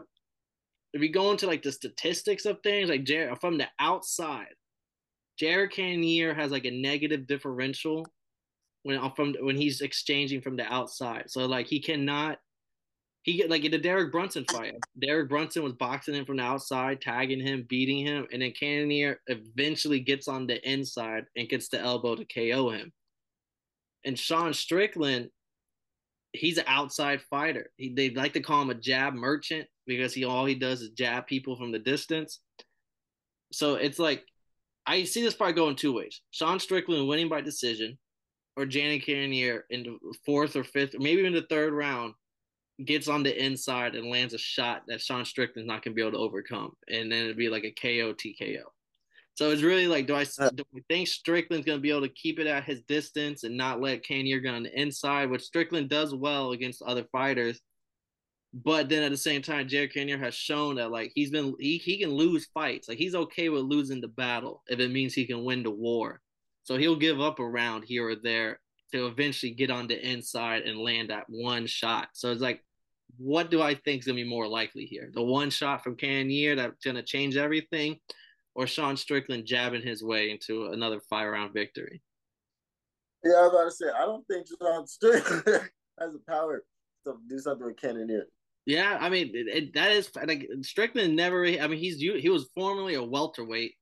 if 0.94 1.02
you 1.02 1.10
go 1.12 1.32
into 1.32 1.48
like 1.48 1.64
the 1.64 1.72
statistics 1.72 2.46
of 2.46 2.60
things, 2.62 2.90
like 2.90 3.04
Jared 3.04 3.40
from 3.42 3.58
the 3.58 3.68
outside, 3.80 4.54
Jared 5.38 5.72
Cannonier 5.72 6.34
has 6.34 6.52
like 6.52 6.66
a 6.66 6.72
negative 6.72 7.28
differential 7.28 8.06
when 8.84 8.98
uh, 8.98 9.10
from 9.10 9.36
when 9.42 9.58
he's 9.58 9.82
exchanging 9.82 10.42
from 10.42 10.56
the 10.56 10.72
outside. 10.72 11.30
So 11.30 11.46
like 11.46 11.68
he 11.68 11.80
cannot 11.80 12.38
he 13.24 13.38
get 13.38 13.50
like 13.50 13.64
in 13.64 13.72
the 13.72 13.78
Derek 13.78 14.12
Brunson 14.12 14.46
fight. 14.52 14.76
Derek 15.02 15.30
Brunson 15.30 15.64
was 15.64 15.74
boxing 15.74 16.14
him 16.14 16.26
from 16.26 16.38
the 16.38 16.44
outside, 16.44 17.02
tagging 17.02 17.40
him, 17.40 17.66
beating 17.70 18.06
him, 18.06 18.28
and 18.32 18.42
then 18.42 18.52
Cannonier 18.52 19.22
eventually 19.28 20.02
gets 20.02 20.28
on 20.28 20.46
the 20.46 20.62
inside 20.70 21.26
and 21.38 21.50
gets 21.50 21.70
the 21.70 21.80
elbow 21.80 22.16
to 22.16 22.26
KO 22.26 22.70
him. 22.70 22.92
And 24.06 24.20
Sean 24.20 24.54
Strickland, 24.54 25.30
he's 26.34 26.58
an 26.58 26.66
outside 26.68 27.22
fighter. 27.30 27.72
He, 27.78 27.94
they 27.94 28.10
like 28.10 28.34
to 28.34 28.42
call 28.42 28.62
him 28.62 28.70
a 28.70 28.76
jab 28.76 29.14
merchant 29.14 29.68
because 29.88 30.14
he 30.14 30.26
all 30.26 30.46
he 30.46 30.56
does 30.56 30.82
is 30.82 30.90
jab 30.90 31.26
people 31.26 31.56
from 31.56 31.72
the 31.72 31.80
distance. 31.80 32.42
So 33.54 33.76
it's 33.76 34.00
like 34.00 34.26
I 34.86 35.06
see 35.06 35.22
this 35.22 35.34
probably 35.34 35.54
going 35.54 35.78
two 35.78 35.94
ways: 35.94 36.20
Sean 36.32 36.60
Strickland 36.60 37.08
winning 37.08 37.30
by 37.30 37.40
decision, 37.40 37.98
or 38.58 38.66
Jared 38.66 39.06
Cannonier 39.06 39.64
in 39.70 39.84
the 39.84 39.98
fourth 40.26 40.58
or 40.58 40.66
fifth, 40.66 40.96
or 40.96 41.00
maybe 41.00 41.22
even 41.22 41.32
the 41.32 41.48
third 41.50 41.72
round, 41.72 42.16
gets 42.84 43.08
on 43.08 43.24
the 43.24 43.44
inside 43.44 43.96
and 43.96 44.10
lands 44.10 44.34
a 44.34 44.38
shot 44.38 44.84
that 44.88 45.02
Sean 45.02 45.26
Strickland's 45.26 45.68
not 45.68 45.84
gonna 45.84 45.94
be 45.94 46.02
able 46.02 46.12
to 46.14 46.18
overcome, 46.18 46.76
and 46.88 47.12
then 47.12 47.24
it'd 47.24 47.38
be 47.38 47.50
like 47.50 47.64
a 47.64 47.72
KO 47.72 48.14
TKO. 48.14 48.64
So 49.36 49.50
it's 49.50 49.64
really 49.64 49.88
like, 49.88 50.06
do 50.06 50.16
I, 50.16 50.26
uh. 50.40 50.50
do 50.50 50.64
I 50.76 50.80
think 50.90 51.08
Strickland's 51.08 51.66
gonna 51.66 51.80
be 51.80 51.90
able 51.90 52.02
to 52.02 52.10
keep 52.10 52.40
it 52.40 52.48
at 52.48 52.64
his 52.64 52.82
distance 52.82 53.44
and 53.44 53.58
not 53.58 53.82
let 53.82 54.04
Cannonier 54.04 54.40
get 54.40 54.54
on 54.54 54.64
the 54.64 54.80
inside, 54.80 55.30
which 55.30 55.44
Strickland 55.44 55.90
does 55.90 56.14
well 56.14 56.52
against 56.52 56.82
other 56.84 57.06
fighters. 57.12 57.60
But 58.54 58.88
then 58.88 59.02
at 59.02 59.10
the 59.10 59.18
same 59.18 59.42
time, 59.42 59.68
Jared 59.68 59.94
Cannonier 59.94 60.20
has 60.20 60.36
shown 60.36 60.76
that 60.76 60.92
like 60.92 61.12
he's 61.16 61.32
been 61.32 61.56
he, 61.60 61.78
he 61.78 61.98
can 61.98 62.12
lose 62.12 62.48
fights. 62.54 62.88
Like 62.88 63.00
he's 63.00 63.16
okay 63.16 63.50
with 63.50 63.64
losing 63.64 64.02
the 64.02 64.08
battle 64.08 64.62
if 64.68 64.80
it 64.80 64.92
means 64.92 65.14
he 65.14 65.26
can 65.26 65.44
win 65.44 65.64
the 65.64 65.72
war. 65.72 66.22
So 66.64 66.78
he'll 66.78 66.96
give 66.96 67.20
up 67.20 67.40
a 67.40 67.48
round 67.48 67.84
here 67.86 68.08
or 68.08 68.16
there 68.16 68.60
to 68.94 69.08
eventually 69.08 69.52
get 69.52 69.72
on 69.72 69.88
the 69.88 70.00
inside 70.08 70.64
and 70.64 70.80
land 70.80 71.10
that 71.10 71.26
one 71.28 71.66
shot. 71.66 72.10
So 72.14 72.32
it's 72.32 72.42
like, 72.42 72.64
what 73.18 73.52
do 73.52 73.62
I 73.62 73.76
think 73.76 74.00
is 74.00 74.06
gonna 74.06 74.16
be 74.16 74.24
more 74.24 74.48
likely 74.48 74.86
here? 74.86 75.12
The 75.14 75.22
one 75.22 75.50
shot 75.50 75.84
from 75.84 75.96
Cannonier 75.96 76.56
that's 76.56 76.84
gonna 76.84 77.04
change 77.04 77.38
everything, 77.38 78.00
or 78.56 78.68
Sean 78.68 78.98
Strickland 78.98 79.46
jabbing 79.46 79.82
his 79.82 80.04
way 80.04 80.32
into 80.32 80.68
another 80.68 81.00
five 81.10 81.30
round 81.30 81.54
victory? 81.54 82.02
Yeah, 83.24 83.34
I 83.34 83.42
was 83.42 83.52
about 83.52 83.64
to 83.66 83.72
say 83.72 83.86
I 83.96 84.06
don't 84.06 84.28
think 84.28 84.48
Sean 84.48 84.88
Strickland 84.88 85.70
has 86.00 86.14
the 86.14 86.22
power 86.28 86.64
to 87.06 87.18
do 87.30 87.40
something 87.40 87.68
with 87.68 87.78
Cannonier. 87.78 88.28
Yeah, 88.66 88.98
I 89.00 89.10
mean 89.10 89.32
it, 89.34 89.48
it, 89.48 89.74
that 89.74 89.92
is 89.92 90.10
like 90.16 90.48
Strickland 90.62 91.16
never. 91.16 91.46
I 91.46 91.68
mean 91.68 91.80
he's 91.80 91.98
he 92.00 92.30
was 92.30 92.50
formerly 92.56 92.96
a 92.96 93.04
welterweight. 93.04 93.76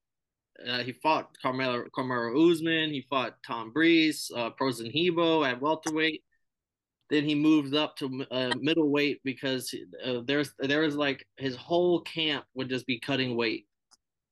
Uh, 0.67 0.79
he 0.83 0.93
fought 0.93 1.29
Carmelo 1.41 1.85
Kamaru 1.97 2.51
Usman. 2.51 2.91
He 2.91 3.05
fought 3.09 3.37
Tom 3.45 3.71
Breese, 3.71 4.29
uh, 4.35 4.51
Ponzinibbio 4.51 5.47
at 5.47 5.61
welterweight. 5.61 6.23
Then 7.11 7.25
he 7.25 7.35
moved 7.35 7.75
up 7.75 7.97
to 7.97 8.25
uh, 8.31 8.53
middleweight 8.57 9.19
because 9.25 9.75
uh, 10.03 10.21
there's 10.25 10.53
there 10.59 10.79
was 10.79 10.95
like 10.95 11.27
his 11.35 11.57
whole 11.57 11.99
camp 12.01 12.45
would 12.55 12.69
just 12.69 12.87
be 12.87 13.01
cutting 13.01 13.35
weight, 13.35 13.67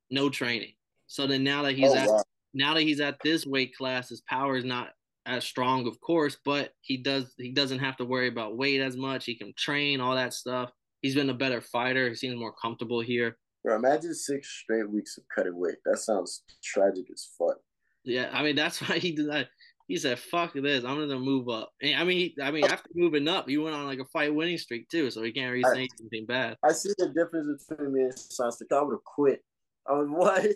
no 0.09 0.29
training. 0.29 0.71
So 1.07 1.27
then 1.27 1.43
now 1.43 1.63
that 1.63 1.73
he's 1.73 1.91
oh, 1.91 1.97
at 1.97 2.07
wow. 2.07 2.23
now 2.53 2.73
that 2.75 2.83
he's 2.83 3.01
at 3.01 3.17
this 3.21 3.45
weight 3.45 3.75
class, 3.75 4.07
his 4.07 4.21
power 4.21 4.55
is 4.55 4.63
not 4.63 4.91
as 5.25 5.43
strong, 5.43 5.87
of 5.87 5.99
course, 5.99 6.37
but 6.45 6.71
he 6.79 6.95
does 6.95 7.33
he 7.37 7.51
doesn't 7.51 7.79
have 7.79 7.97
to 7.97 8.05
worry 8.05 8.29
about 8.29 8.55
weight 8.55 8.79
as 8.79 8.95
much. 8.95 9.25
He 9.25 9.35
can 9.35 9.53
train 9.57 9.99
all 9.99 10.15
that 10.15 10.33
stuff. 10.33 10.71
He's 11.01 11.15
been 11.15 11.29
a 11.29 11.33
better 11.33 11.59
fighter. 11.59 12.07
He 12.07 12.15
seems 12.15 12.39
more 12.39 12.53
comfortable 12.53 13.01
here. 13.01 13.37
Bro, 13.61 13.75
imagine 13.75 14.13
six 14.13 14.47
straight 14.47 14.89
weeks 14.89 15.17
of 15.17 15.25
cutting 15.35 15.59
weight. 15.59 15.75
That 15.83 15.97
sounds 15.97 16.43
tragic 16.63 17.07
as 17.11 17.27
fuck. 17.37 17.57
Yeah, 18.05 18.29
I 18.31 18.41
mean 18.41 18.55
that's 18.55 18.79
why 18.87 18.99
he 18.99 19.11
did 19.11 19.29
that. 19.29 19.49
He 19.89 19.97
said, 19.97 20.19
"Fuck 20.19 20.53
this! 20.53 20.85
I'm 20.85 20.99
gonna 20.99 21.19
move 21.19 21.49
up." 21.49 21.73
And, 21.81 21.99
I 21.99 22.05
mean, 22.05 22.33
I 22.41 22.51
mean, 22.51 22.63
after 22.63 22.89
moving 22.93 23.27
up, 23.27 23.49
he 23.49 23.57
went 23.57 23.75
on 23.75 23.87
like 23.87 23.99
a 23.99 24.05
fight 24.05 24.33
winning 24.33 24.57
streak 24.57 24.87
too, 24.87 25.11
so 25.11 25.21
he 25.23 25.33
can't 25.33 25.51
really 25.51 25.63
say 25.63 25.89
anything 25.99 26.25
bad. 26.27 26.55
I 26.63 26.71
see 26.71 26.93
the 26.97 27.09
difference 27.09 27.65
between 27.65 27.93
me 27.93 28.03
and 28.03 28.17
Sasha. 28.17 28.63
I 28.71 28.81
would 28.81 28.93
have 28.93 29.03
quit. 29.03 29.43
I 29.85 29.93
was 29.93 30.07
what? 30.07 30.55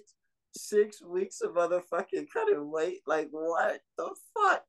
six 0.56 1.02
weeks 1.02 1.42
of 1.42 1.54
motherfucking 1.54 2.28
cutting 2.32 2.72
weight. 2.72 3.00
Like 3.08 3.30
what 3.32 3.82
the 3.98 4.16
fuck? 4.34 4.64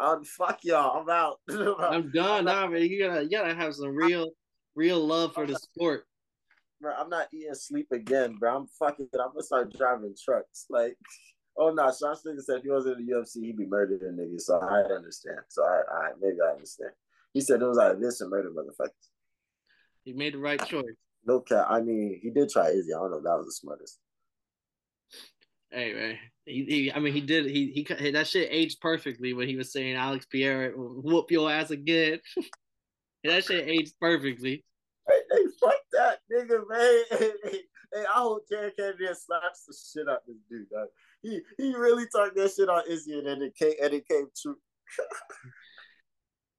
Um, 0.00 0.24
fuck 0.24 0.60
y'all. 0.64 1.00
I'm 1.02 1.10
out. 1.10 1.40
I'm 1.80 2.10
done. 2.10 2.46
Nah, 2.46 2.66
man. 2.66 2.82
You 2.82 3.06
gotta 3.06 3.24
you 3.24 3.30
gotta 3.30 3.54
have 3.54 3.74
some 3.74 3.94
real 3.94 4.30
real 4.74 5.04
love 5.04 5.34
for 5.34 5.46
the 5.46 5.56
sport. 5.56 6.06
Bro, 6.80 6.94
I'm 6.98 7.08
not 7.08 7.28
eating 7.32 7.54
sleep 7.54 7.88
again, 7.92 8.36
bro. 8.36 8.56
I'm 8.56 8.66
fucking. 8.78 9.08
I'm 9.14 9.30
gonna 9.30 9.42
start 9.42 9.76
driving 9.76 10.14
trucks. 10.22 10.66
Like, 10.68 10.96
oh 11.56 11.70
no, 11.70 11.84
Sean 11.84 12.16
Strickland 12.16 12.44
said 12.44 12.58
if 12.58 12.62
he 12.62 12.70
wasn't 12.70 12.98
in 13.00 13.06
the 13.06 13.12
UFC, 13.12 13.36
he'd 13.42 13.56
be 13.56 13.66
murdering 13.66 14.16
niggas. 14.16 14.42
So 14.42 14.58
I 14.58 14.80
understand. 14.82 15.40
So 15.48 15.62
I, 15.64 15.82
I 15.92 16.10
maybe 16.20 16.36
I 16.44 16.52
understand. 16.52 16.90
He 17.32 17.40
said 17.40 17.60
it 17.60 17.66
was 17.66 17.78
like 17.78 18.00
this 18.00 18.20
and 18.20 18.30
murder 18.30 18.50
motherfuckers. 18.50 18.90
He 20.04 20.12
made 20.12 20.34
the 20.34 20.38
right 20.38 20.64
choice. 20.64 20.84
No 21.26 21.40
cap. 21.40 21.66
I 21.68 21.80
mean, 21.80 22.20
he 22.22 22.30
did 22.30 22.50
try 22.50 22.68
Izzy. 22.68 22.92
I 22.92 22.98
don't 22.98 23.10
know 23.10 23.18
if 23.18 23.24
that 23.24 23.38
was 23.38 23.46
the 23.46 23.52
smartest. 23.52 23.98
Hey 25.70 25.92
man, 25.92 26.18
he, 26.44 26.64
he, 26.64 26.92
I 26.92 27.00
mean, 27.00 27.12
he 27.12 27.20
did. 27.20 27.46
He, 27.46 27.72
he 27.72 28.10
that 28.12 28.28
shit 28.28 28.48
aged 28.52 28.80
perfectly 28.80 29.32
when 29.32 29.48
he 29.48 29.56
was 29.56 29.72
saying 29.72 29.96
Alex 29.96 30.24
Pereira 30.26 30.70
whoop 30.76 31.30
your 31.32 31.50
ass 31.50 31.70
again. 31.70 32.20
that 33.24 33.44
shit 33.44 33.66
aged 33.68 33.94
perfectly. 34.00 34.64
Hey, 35.08 35.20
hey, 35.32 35.44
fuck 35.60 35.74
that 35.92 36.18
nigga, 36.32 36.60
man. 36.68 37.04
Hey, 37.18 37.32
hey, 37.42 37.58
hey 37.92 38.04
I 38.04 38.20
hope 38.20 38.48
Jared 38.48 38.76
Kennedy 38.76 39.06
slaps 39.14 39.64
the 39.66 39.74
shit 39.74 40.08
out 40.08 40.20
this 40.26 40.36
dude. 40.48 40.70
Dog. 40.70 40.88
He 41.24 41.40
he 41.56 41.74
really 41.74 42.04
talked 42.14 42.36
that 42.36 42.52
shit 42.54 42.68
on 42.68 42.82
Izzy, 42.86 43.18
and 43.18 43.26
then 43.26 43.42
it 43.42 43.56
came 43.56 43.72
and 43.82 43.94
it 43.94 44.06
came 44.06 44.26
true. 44.40 44.56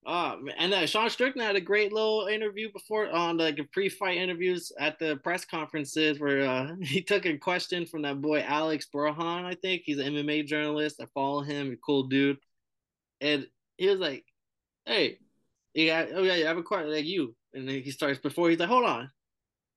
Uh, 0.07 0.35
and 0.59 0.71
uh, 0.71 0.85
Sean 0.85 1.09
Strickland 1.09 1.47
had 1.47 1.55
a 1.55 1.59
great 1.61 1.91
little 1.91 2.27
interview 2.27 2.71
before 2.71 3.09
on 3.09 3.37
like 3.37 3.59
pre-fight 3.71 4.17
interviews 4.17 4.71
at 4.79 4.99
the 4.99 5.15
press 5.23 5.45
conferences 5.45 6.19
where 6.19 6.47
uh, 6.47 6.75
he 6.83 7.01
took 7.01 7.25
a 7.25 7.35
question 7.39 7.87
from 7.87 8.03
that 8.03 8.21
boy 8.21 8.43
Alex 8.47 8.85
Burhan. 8.93 9.45
I 9.45 9.55
think 9.63 9.81
he's 9.83 9.97
an 9.97 10.13
MMA 10.13 10.45
journalist. 10.45 11.01
I 11.01 11.07
follow 11.15 11.41
him, 11.41 11.71
a 11.71 11.75
cool 11.77 12.03
dude, 12.03 12.37
and 13.19 13.47
he 13.77 13.87
was 13.87 13.99
like, 13.99 14.23
"Hey, 14.85 15.17
yeah, 15.73 16.05
oh 16.13 16.21
yeah, 16.21 16.33
I 16.33 16.47
have 16.49 16.57
a 16.57 16.61
question 16.61 16.93
like 16.93 17.05
you." 17.05 17.35
And 17.55 17.67
then 17.67 17.81
he 17.81 17.89
starts 17.89 18.19
before 18.19 18.51
he's 18.51 18.59
like, 18.59 18.69
"Hold 18.69 18.85
on, 18.85 19.09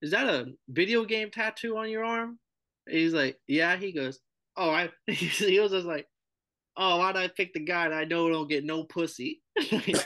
is 0.03 0.11
that 0.11 0.29
a 0.29 0.48
video 0.68 1.07
game 1.07 1.31
tattoo 1.31 1.79
on 1.79 1.88
your 1.88 2.05
arm?" 2.05 2.38
He's 2.88 3.12
like, 3.12 3.38
yeah. 3.46 3.77
He 3.77 3.92
goes, 3.92 4.18
oh, 4.59 4.71
I. 4.71 4.90
He 5.07 5.61
was 5.61 5.73
just 5.73 5.87
like, 5.87 6.07
oh, 6.77 6.99
why 6.99 7.12
did 7.12 7.23
I 7.23 7.29
pick 7.29 7.55
the 7.55 7.61
guy 7.61 7.88
that 7.88 7.97
I 7.97 8.05
know 8.05 8.29
don't 8.29 8.49
get 8.49 8.64
no 8.64 8.85
pussy? 8.85 9.40
and 9.57 10.01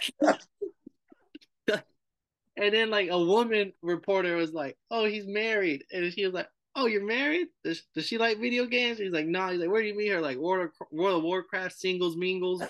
then 2.57 2.91
like 2.91 3.09
a 3.11 3.19
woman 3.19 3.73
reporter 3.83 4.37
was 4.37 4.53
like, 4.53 4.77
oh, 4.91 5.05
he's 5.07 5.27
married, 5.27 5.85
and 5.91 6.13
she 6.13 6.25
was 6.25 6.35
like, 6.35 6.49
oh, 6.77 6.87
you're 6.87 7.05
married? 7.05 7.49
Does, 7.65 7.83
does 7.95 8.07
she 8.07 8.19
like 8.19 8.41
video 8.41 8.67
games? 8.67 8.99
He's 8.99 9.13
like, 9.13 9.27
no. 9.27 9.49
He's 9.49 9.61
like, 9.61 9.71
where 9.71 9.83
do 9.83 9.89
you 9.89 9.97
meet 9.97 10.09
her? 10.09 10.21
Like 10.21 10.39
World 10.39 10.67
of, 10.69 10.87
World 10.91 11.19
of 11.19 11.25
Warcraft 11.25 11.79
singles 11.79 12.17
mingles 12.17 12.63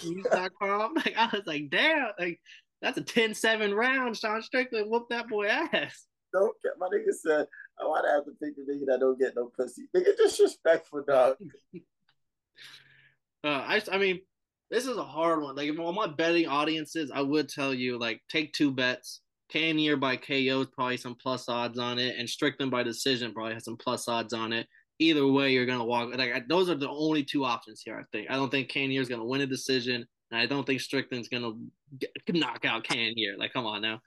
com. 0.59 0.95
Like 0.97 1.15
I 1.17 1.29
was 1.33 1.47
like, 1.47 1.71
damn, 1.71 2.09
like 2.19 2.41
that's 2.81 2.99
a 2.99 3.03
10-7 3.03 3.75
round. 3.75 4.17
Sean 4.17 4.43
Strickland 4.43 4.91
whooped 4.91 5.11
that 5.11 5.29
boy 5.29 5.47
ass. 5.47 6.07
Don't 6.33 6.55
get 6.63 6.73
my 6.79 6.89
nigga 6.89 7.13
said, 7.13 7.47
I 7.81 7.87
want 7.87 8.05
to 8.05 8.11
have 8.13 8.25
to 8.25 8.33
pick 8.33 8.57
the 8.57 8.63
nigga 8.63 8.87
that 8.87 9.01
don't 9.01 9.19
get 9.19 9.35
no 9.37 9.51
pussy. 9.57 9.83
Nigga 9.95 10.17
disrespectful, 10.17 11.05
dog. 11.07 11.37
uh, 13.45 13.49
I, 13.49 13.83
I 13.91 13.99
mean, 13.99 14.21
this 14.71 14.87
is 14.87 14.97
a 14.97 15.05
hard 15.05 15.43
one. 15.43 15.57
Like, 15.57 15.69
if 15.69 15.79
all 15.79 15.93
my 15.93 16.07
betting 16.07 16.47
audiences, 16.47 17.11
I 17.13 17.23
would 17.23 17.49
tell 17.49 17.75
you, 17.75 17.99
like, 17.99 18.21
take 18.29 18.53
two 18.53 18.71
bets. 18.71 19.21
Cannonier 19.51 19.97
by 19.97 20.17
KO 20.17 20.63
is 20.63 20.69
probably 20.69 20.97
some 20.97 21.15
plus 21.15 21.49
odds 21.49 21.79
on 21.79 21.99
it, 21.99 22.17
and 22.19 22.29
Strickland 22.29 22.71
by 22.71 22.83
decision 22.83 23.35
probably 23.35 23.55
has 23.55 23.65
some 23.65 23.77
plus 23.77 24.09
odds 24.09 24.33
on 24.33 24.53
it. 24.53 24.67
Either 24.99 25.27
way, 25.27 25.53
you're 25.53 25.67
gonna 25.67 25.85
walk. 25.85 26.17
Like, 26.17 26.49
those 26.49 26.71
are 26.71 26.75
the 26.75 26.89
only 26.89 27.23
two 27.23 27.45
options 27.45 27.83
here. 27.85 27.99
I 27.99 28.05
think. 28.17 28.31
I 28.31 28.37
don't 28.37 28.51
think 28.51 28.71
Cannonier 28.71 29.03
is 29.03 29.09
gonna 29.09 29.27
win 29.27 29.43
a 29.43 29.47
decision, 29.47 30.07
and 30.31 30.41
I 30.41 30.47
don't 30.47 30.67
think 30.67 30.81
Strickland's 30.81 31.29
gonna 31.29 31.53
get, 31.99 32.11
knock 32.33 32.65
out 32.65 32.85
Cannonier. 32.85 33.37
Like, 33.37 33.53
come 33.53 33.67
on 33.67 33.83
now 33.83 34.01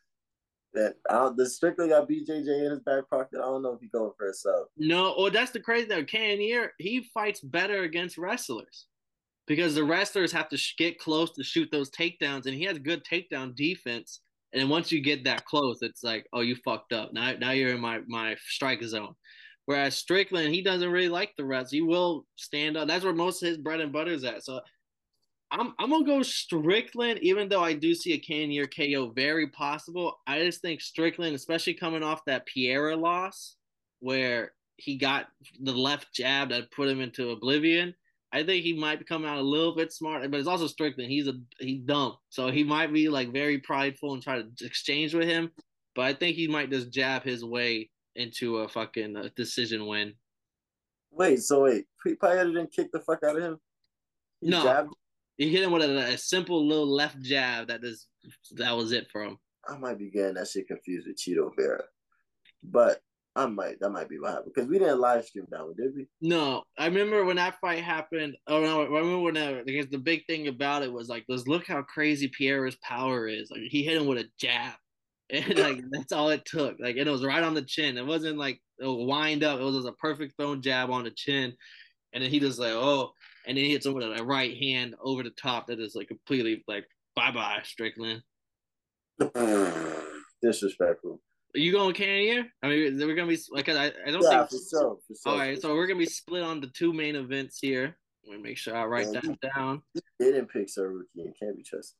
that 0.75 0.95
don't, 1.09 1.35
the 1.35 1.49
Strickland 1.49 1.91
got 1.91 2.07
BJJ 2.07 2.65
in 2.65 2.71
his 2.71 2.79
back 2.79 3.09
pocket. 3.09 3.39
I 3.39 3.45
don't 3.45 3.63
know 3.63 3.73
if 3.73 3.81
he's 3.81 3.91
going 3.91 4.11
for 4.17 4.29
a 4.29 4.33
sub. 4.33 4.65
No, 4.77 5.15
well, 5.17 5.31
that's 5.31 5.51
the 5.51 5.59
crazy 5.59 5.87
thing. 5.87 6.05
Cannonier, 6.05 6.73
he 6.77 7.09
fights 7.13 7.41
better 7.41 7.83
against 7.83 8.17
wrestlers 8.17 8.85
because 9.47 9.75
the 9.75 9.83
wrestlers 9.83 10.31
have 10.31 10.49
to 10.49 10.57
sh- 10.57 10.75
get 10.77 10.99
close 10.99 11.31
to 11.31 11.43
shoot 11.43 11.69
those 11.71 11.91
takedowns, 11.91 12.45
and 12.45 12.55
he 12.55 12.63
has 12.63 12.77
good 12.79 13.03
takedown 13.03 13.55
defense. 13.55 14.21
And 14.53 14.61
then 14.61 14.69
once 14.69 14.91
you 14.91 15.01
get 15.01 15.23
that 15.25 15.45
close, 15.45 15.79
it's 15.81 16.03
like, 16.03 16.25
oh, 16.31 16.41
you 16.41 16.55
fucked 16.63 16.93
up. 16.93 17.13
Now, 17.13 17.33
now 17.39 17.51
you're 17.51 17.73
in 17.75 17.81
my 17.81 17.99
my 18.07 18.35
strike 18.47 18.83
zone. 18.83 19.15
Whereas 19.65 19.97
Strickland, 19.97 20.53
he 20.53 20.61
doesn't 20.61 20.91
really 20.91 21.09
like 21.09 21.33
the 21.35 21.45
rest. 21.45 21.73
He 21.73 21.81
will 21.81 22.25
stand 22.35 22.77
up. 22.77 22.87
That's 22.87 23.03
where 23.03 23.13
most 23.13 23.41
of 23.41 23.49
his 23.49 23.57
bread 23.57 23.81
and 23.81 23.91
butter 23.91 24.11
is 24.11 24.23
at. 24.23 24.43
So 24.43 24.61
I'm 25.51 25.73
I'm 25.79 25.89
gonna 25.89 26.05
go 26.05 26.23
Strickland, 26.23 27.19
even 27.21 27.49
though 27.49 27.63
I 27.63 27.73
do 27.73 27.93
see 27.93 28.13
a 28.13 28.17
Cannonier 28.17 28.67
KO 28.67 29.11
very 29.11 29.47
possible. 29.47 30.19
I 30.27 30.39
just 30.39 30.61
think 30.61 30.81
Strickland, 30.81 31.35
especially 31.35 31.75
coming 31.75 32.03
off 32.03 32.25
that 32.25 32.47
Pereira 32.47 32.95
loss, 32.95 33.55
where 33.99 34.53
he 34.77 34.97
got 34.97 35.27
the 35.61 35.71
left 35.71 36.13
jab 36.13 36.49
that 36.49 36.71
put 36.71 36.89
him 36.89 36.99
into 36.99 37.29
oblivion. 37.29 37.93
I 38.31 38.43
think 38.43 38.63
he 38.63 38.73
might 38.73 39.07
come 39.07 39.23
out 39.23 39.37
a 39.37 39.41
little 39.41 39.73
bit 39.73 39.93
smart, 39.93 40.29
but 40.29 40.39
it's 40.39 40.47
also 40.47 40.67
Strickland. 40.67 41.09
He's 41.09 41.27
a 41.27 41.35
he's 41.59 41.81
dumb, 41.81 42.17
so 42.29 42.49
he 42.49 42.63
might 42.63 42.91
be 42.91 43.07
like 43.07 43.31
very 43.31 43.59
prideful 43.59 44.13
and 44.13 44.21
try 44.21 44.41
to 44.41 44.47
exchange 44.61 45.13
with 45.13 45.27
him. 45.27 45.51
But 45.95 46.05
I 46.05 46.13
think 46.13 46.35
he 46.35 46.47
might 46.47 46.69
just 46.69 46.91
jab 46.91 47.23
his 47.23 47.45
way 47.45 47.89
into 48.15 48.57
a 48.57 48.67
fucking 48.67 49.15
uh, 49.15 49.29
decision 49.35 49.85
win. 49.85 50.13
Wait, 51.11 51.41
so 51.41 51.63
wait, 51.63 51.85
Pereira 52.19 52.45
didn't 52.45 52.73
kick 52.73 52.91
the 52.91 52.99
fuck 52.99 53.23
out 53.23 53.37
of 53.37 53.43
him? 53.43 53.59
He 54.41 54.49
no, 54.49 54.63
jabbed? 54.63 54.93
He 55.37 55.49
hit 55.49 55.63
him 55.63 55.71
with 55.71 55.83
a, 55.83 56.13
a, 56.13 56.17
simple 56.17 56.65
little 56.65 56.87
left 56.87 57.19
jab. 57.21 57.67
That 57.67 57.83
is 57.83 58.07
that 58.51 58.75
was 58.75 58.91
it 58.91 59.07
for 59.11 59.23
him. 59.23 59.37
I 59.67 59.77
might 59.77 59.97
be 59.97 60.09
getting 60.09 60.35
that 60.35 60.47
shit 60.47 60.67
confused 60.67 61.07
with 61.07 61.17
Chito 61.17 61.49
Vera, 61.55 61.83
but 62.63 63.01
I 63.35 63.45
might 63.47 63.79
that 63.81 63.89
might 63.89 64.07
be 64.07 64.17
what 64.17 64.31
happened 64.31 64.53
because 64.55 64.69
we 64.69 64.79
didn't 64.79 65.01
live 65.01 65.25
stream 65.25 65.45
that 65.49 65.65
one, 65.65 65.75
did 65.75 65.93
we? 65.93 66.07
No, 66.21 66.63
I 66.77 66.85
remember 66.85 67.25
when 67.25 67.35
that 67.35 67.59
fight 67.59 67.83
happened. 67.83 68.37
Oh 68.47 68.61
no, 68.61 68.81
I 68.81 68.85
remember 68.85 69.19
when 69.19 69.35
uh, 69.35 69.51
that, 69.51 69.65
because 69.65 69.87
the 69.87 69.97
big 69.97 70.25
thing 70.25 70.47
about 70.47 70.83
it 70.83 70.91
was 70.91 71.09
like, 71.09 71.25
let's 71.27 71.47
look 71.47 71.67
how 71.67 71.81
crazy 71.81 72.29
Pereira's 72.29 72.77
power 72.77 73.27
is. 73.27 73.51
Like 73.51 73.61
he 73.69 73.83
hit 73.83 73.97
him 73.97 74.07
with 74.07 74.19
a 74.19 74.29
jab, 74.39 74.75
and 75.29 75.59
like 75.59 75.81
that's 75.91 76.13
all 76.13 76.29
it 76.29 76.45
took. 76.45 76.77
Like 76.79 76.95
and 76.95 77.07
it 77.07 77.11
was 77.11 77.25
right 77.25 77.43
on 77.43 77.55
the 77.55 77.61
chin. 77.61 77.97
It 77.97 78.05
wasn't 78.05 78.37
like 78.37 78.61
a 78.81 78.91
wind 78.91 79.43
up. 79.43 79.59
It 79.59 79.63
was 79.63 79.75
just 79.75 79.87
a 79.87 79.93
perfect 79.93 80.37
thrown 80.37 80.61
jab 80.61 80.89
on 80.89 81.03
the 81.03 81.11
chin, 81.11 81.53
and 82.15 82.23
then 82.23 82.31
he 82.31 82.39
just 82.39 82.57
like 82.57 82.71
oh 82.71 83.11
and 83.45 83.55
then 83.55 83.65
he 83.65 83.73
hits 83.73 83.85
with 83.85 84.03
a 84.03 84.23
right 84.23 84.57
hand 84.57 84.95
over 85.03 85.21
the 85.21 85.29
top 85.29 85.67
that 85.67 85.79
is 85.79 85.93
like 85.93 86.07
completely 86.07 86.63
like 86.67 86.85
bye 87.15 87.31
bye 87.31 87.59
Strickland. 87.63 88.23
Disrespectful. 90.41 91.21
Are 91.55 91.59
you 91.59 91.71
going 91.71 91.93
Cannonier? 91.93 92.45
I 92.63 92.67
mean, 92.67 92.97
we're 92.97 93.15
gonna 93.15 93.27
be 93.27 93.39
like 93.51 93.69
I, 93.69 93.91
I 94.05 94.11
don't 94.11 94.23
yeah, 94.23 94.45
think. 94.45 94.49
For 94.49 94.57
sure, 94.69 94.97
for 95.07 95.15
sure, 95.23 95.31
all 95.31 95.37
right, 95.37 95.61
so 95.61 95.73
we're 95.73 95.87
gonna 95.87 95.99
be 95.99 96.05
split 96.05 96.43
on 96.43 96.59
the 96.59 96.67
two 96.67 96.91
main 96.91 97.15
events 97.15 97.59
here. 97.61 97.95
Let 98.27 98.37
me 98.37 98.43
make 98.43 98.57
sure 98.57 98.75
I 98.75 98.85
write 98.85 99.11
that 99.13 99.39
down. 99.55 99.83
They 99.93 100.31
didn't 100.31 100.47
pick 100.47 100.67
Tsarukyan 100.67 101.31
can't 101.39 101.55
be 101.55 101.63
trusted. 101.63 101.95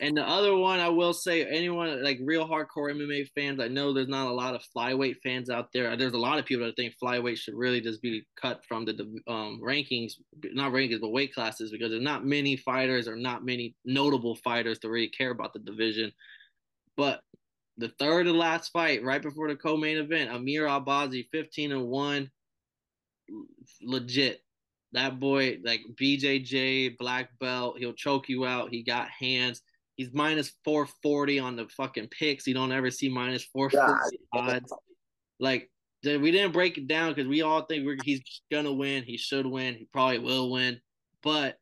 And 0.00 0.16
the 0.16 0.22
other 0.22 0.56
one, 0.56 0.78
I 0.78 0.88
will 0.88 1.12
say, 1.12 1.44
anyone 1.44 2.04
like 2.04 2.20
real 2.22 2.48
hardcore 2.48 2.92
MMA 2.92 3.28
fans, 3.34 3.58
I 3.58 3.66
know 3.66 3.92
there's 3.92 4.06
not 4.06 4.28
a 4.28 4.32
lot 4.32 4.54
of 4.54 4.62
flyweight 4.76 5.16
fans 5.24 5.50
out 5.50 5.70
there. 5.74 5.96
There's 5.96 6.12
a 6.12 6.18
lot 6.18 6.38
of 6.38 6.44
people 6.44 6.66
that 6.66 6.76
think 6.76 6.94
flyweight 7.02 7.38
should 7.38 7.54
really 7.54 7.80
just 7.80 8.00
be 8.00 8.24
cut 8.40 8.60
from 8.68 8.84
the 8.84 8.92
um, 9.26 9.60
rankings, 9.60 10.12
not 10.52 10.72
rankings, 10.72 11.00
but 11.00 11.10
weight 11.10 11.34
classes, 11.34 11.72
because 11.72 11.90
there's 11.90 12.02
not 12.02 12.24
many 12.24 12.56
fighters 12.56 13.08
or 13.08 13.16
not 13.16 13.44
many 13.44 13.74
notable 13.84 14.36
fighters 14.36 14.78
to 14.80 14.88
really 14.88 15.08
care 15.08 15.32
about 15.32 15.52
the 15.52 15.58
division. 15.58 16.12
But 16.96 17.20
the 17.76 17.90
third 17.98 18.28
and 18.28 18.38
last 18.38 18.70
fight, 18.70 19.02
right 19.02 19.22
before 19.22 19.48
the 19.48 19.56
co-main 19.56 19.96
event, 19.96 20.30
Amir 20.30 20.66
Albazi, 20.66 21.26
15 21.32 21.72
and 21.72 21.88
one, 21.88 22.30
legit. 23.82 24.42
That 24.92 25.18
boy, 25.18 25.58
like 25.64 25.80
BJJ, 26.00 26.98
black 26.98 27.30
belt, 27.40 27.78
he'll 27.78 27.92
choke 27.92 28.28
you 28.28 28.46
out. 28.46 28.70
He 28.70 28.84
got 28.84 29.08
hands 29.10 29.60
He's 29.98 30.14
minus 30.14 30.52
440 30.64 31.40
on 31.40 31.56
the 31.56 31.66
fucking 31.76 32.06
picks. 32.08 32.46
You 32.46 32.54
don't 32.54 32.70
ever 32.70 32.88
see 32.88 33.08
minus 33.08 33.44
440 33.46 34.16
odds. 34.32 34.72
Like, 35.40 35.68
we 36.04 36.30
didn't 36.30 36.52
break 36.52 36.78
it 36.78 36.86
down 36.86 37.12
because 37.12 37.26
we 37.26 37.42
all 37.42 37.62
think 37.62 37.84
he's 38.04 38.22
gonna 38.50 38.72
win. 38.72 39.02
He 39.02 39.16
should 39.18 39.44
win. 39.44 39.74
He 39.74 39.88
probably 39.92 40.20
will 40.20 40.52
win. 40.52 40.80
But 41.24 41.56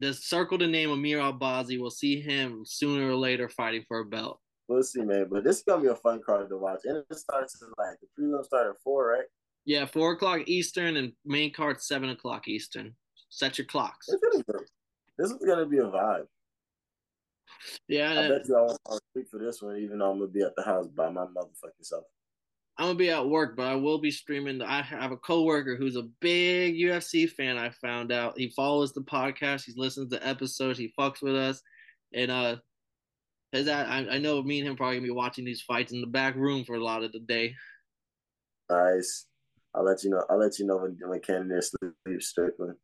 the 0.00 0.12
circle 0.12 0.58
to 0.58 0.66
name 0.66 0.90
Amir 0.90 1.20
Albazi 1.20 1.80
will 1.80 1.92
see 1.92 2.20
him 2.20 2.64
sooner 2.66 3.08
or 3.08 3.14
later 3.14 3.48
fighting 3.48 3.84
for 3.86 4.00
a 4.00 4.04
belt. 4.04 4.40
We'll 4.66 4.82
see, 4.82 5.02
man. 5.02 5.28
But 5.30 5.44
this 5.44 5.58
is 5.58 5.62
gonna 5.62 5.82
be 5.82 5.88
a 5.88 5.94
fun 5.94 6.20
card 6.26 6.48
to 6.48 6.58
watch. 6.58 6.80
And 6.82 6.96
it 7.08 7.16
starts 7.16 7.62
at 7.62 7.68
like 7.78 7.96
the 8.00 8.08
prelim 8.20 8.44
start 8.44 8.66
at 8.66 8.82
four, 8.82 9.06
right? 9.06 9.26
Yeah, 9.64 9.86
four 9.86 10.12
o'clock 10.12 10.48
Eastern 10.48 10.96
and 10.96 11.12
main 11.24 11.52
card 11.52 11.80
seven 11.80 12.10
o'clock 12.10 12.48
Eastern. 12.48 12.96
Set 13.28 13.56
your 13.56 13.66
clocks. 13.66 14.08
This 14.08 15.30
is 15.30 15.38
gonna 15.46 15.66
be 15.66 15.78
a 15.78 15.82
vibe. 15.82 16.26
Yeah, 17.88 18.12
I 18.12 18.28
bet 18.28 18.48
you 18.48 18.56
I 18.56 18.60
won't 18.60 19.02
speak 19.10 19.28
for 19.30 19.38
this 19.38 19.62
one, 19.62 19.76
even 19.76 19.98
though 19.98 20.10
I'm 20.10 20.18
gonna 20.18 20.30
be 20.30 20.42
at 20.42 20.54
the 20.56 20.62
house 20.62 20.86
by 20.88 21.10
my 21.10 21.24
motherfucking 21.24 21.82
self. 21.82 22.04
I'm 22.78 22.86
gonna 22.86 22.98
be 22.98 23.10
at 23.10 23.28
work, 23.28 23.56
but 23.56 23.66
I 23.66 23.74
will 23.74 23.98
be 23.98 24.10
streaming. 24.10 24.62
I 24.62 24.82
have 24.82 25.10
a 25.10 25.16
coworker 25.16 25.76
who's 25.76 25.96
a 25.96 26.08
big 26.20 26.76
UFC 26.76 27.28
fan. 27.28 27.58
I 27.58 27.70
found 27.70 28.12
out 28.12 28.38
he 28.38 28.50
follows 28.50 28.92
the 28.92 29.02
podcast. 29.02 29.64
He 29.64 29.72
listens 29.76 30.10
to 30.10 30.26
episodes. 30.26 30.78
He 30.78 30.92
fucks 30.98 31.20
with 31.20 31.34
us, 31.34 31.60
and 32.14 32.30
uh, 32.30 32.56
his 33.52 33.66
that 33.66 33.88
I, 33.88 34.06
I 34.10 34.18
know 34.18 34.42
me 34.42 34.60
and 34.60 34.68
him 34.68 34.76
probably 34.76 34.96
gonna 34.96 35.08
be 35.08 35.12
watching 35.12 35.44
these 35.44 35.62
fights 35.62 35.92
in 35.92 36.00
the 36.00 36.06
back 36.06 36.36
room 36.36 36.64
for 36.64 36.76
a 36.76 36.84
lot 36.84 37.02
of 37.02 37.12
the 37.12 37.20
day. 37.20 37.54
Nice. 38.70 39.26
I'll 39.74 39.84
let 39.84 40.04
you 40.04 40.10
know. 40.10 40.24
I'll 40.30 40.38
let 40.38 40.58
you 40.58 40.66
know 40.66 40.76
when 40.76 40.96
when 41.02 41.20
Cannonier 41.20 41.62
sleeps 41.62 42.28
Strickland. 42.28 42.76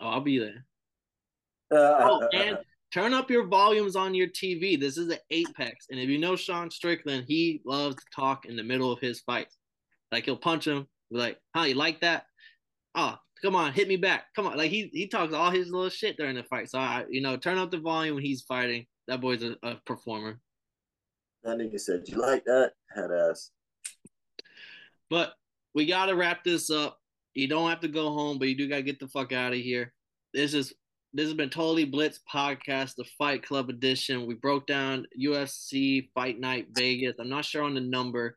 Oh, 0.00 0.08
I'll 0.08 0.20
be 0.20 0.38
there. 0.38 0.64
oh, 1.70 2.26
and 2.32 2.58
turn 2.92 3.14
up 3.14 3.30
your 3.30 3.46
volumes 3.46 3.96
on 3.96 4.14
your 4.14 4.28
TV. 4.28 4.78
This 4.78 4.96
is 4.96 5.08
an 5.08 5.18
apex. 5.30 5.86
And 5.90 5.98
if 5.98 6.08
you 6.08 6.18
know 6.18 6.36
Sean 6.36 6.70
Strickland, 6.70 7.24
he 7.26 7.60
loves 7.64 7.96
to 7.96 8.02
talk 8.14 8.46
in 8.46 8.56
the 8.56 8.62
middle 8.62 8.92
of 8.92 9.00
his 9.00 9.20
fights. 9.20 9.56
Like 10.10 10.24
he'll 10.24 10.36
punch 10.36 10.66
him, 10.66 10.88
like, 11.10 11.38
huh, 11.54 11.64
you 11.64 11.74
like 11.74 12.00
that? 12.00 12.24
Oh, 12.94 13.16
come 13.42 13.54
on, 13.54 13.72
hit 13.72 13.88
me 13.88 13.96
back. 13.96 14.24
Come 14.34 14.46
on. 14.46 14.56
Like 14.56 14.70
he 14.70 14.90
he 14.92 15.06
talks 15.06 15.32
all 15.32 15.50
his 15.50 15.70
little 15.70 15.88
shit 15.88 16.16
during 16.16 16.36
the 16.36 16.42
fight. 16.44 16.70
So 16.70 16.78
I, 16.78 17.04
you 17.08 17.20
know, 17.20 17.36
turn 17.36 17.58
up 17.58 17.70
the 17.70 17.78
volume 17.78 18.16
when 18.16 18.24
he's 18.24 18.42
fighting. 18.42 18.86
That 19.06 19.20
boy's 19.20 19.42
a, 19.42 19.56
a 19.62 19.76
performer. 19.86 20.40
That 21.42 21.58
nigga 21.58 21.80
said, 21.80 22.02
You 22.06 22.20
like 22.20 22.44
that? 22.44 22.72
Head 22.94 23.10
ass. 23.10 23.50
But 25.08 25.32
we 25.74 25.86
gotta 25.86 26.14
wrap 26.14 26.44
this 26.44 26.70
up. 26.70 26.98
You 27.34 27.48
don't 27.48 27.70
have 27.70 27.80
to 27.80 27.88
go 27.88 28.12
home, 28.12 28.38
but 28.38 28.48
you 28.48 28.56
do 28.56 28.68
gotta 28.68 28.82
get 28.82 28.98
the 28.98 29.08
fuck 29.08 29.32
out 29.32 29.52
of 29.52 29.58
here. 29.58 29.92
This 30.34 30.54
is 30.54 30.74
this 31.12 31.26
has 31.26 31.34
been 31.34 31.50
Totally 31.50 31.84
Blitz 31.84 32.20
podcast, 32.32 32.94
the 32.96 33.04
Fight 33.18 33.42
Club 33.42 33.68
edition. 33.68 34.26
We 34.26 34.34
broke 34.34 34.66
down 34.66 35.06
UFC 35.20 36.08
Fight 36.14 36.38
Night 36.38 36.68
Vegas. 36.72 37.16
I'm 37.18 37.28
not 37.28 37.44
sure 37.44 37.64
on 37.64 37.74
the 37.74 37.80
number, 37.80 38.36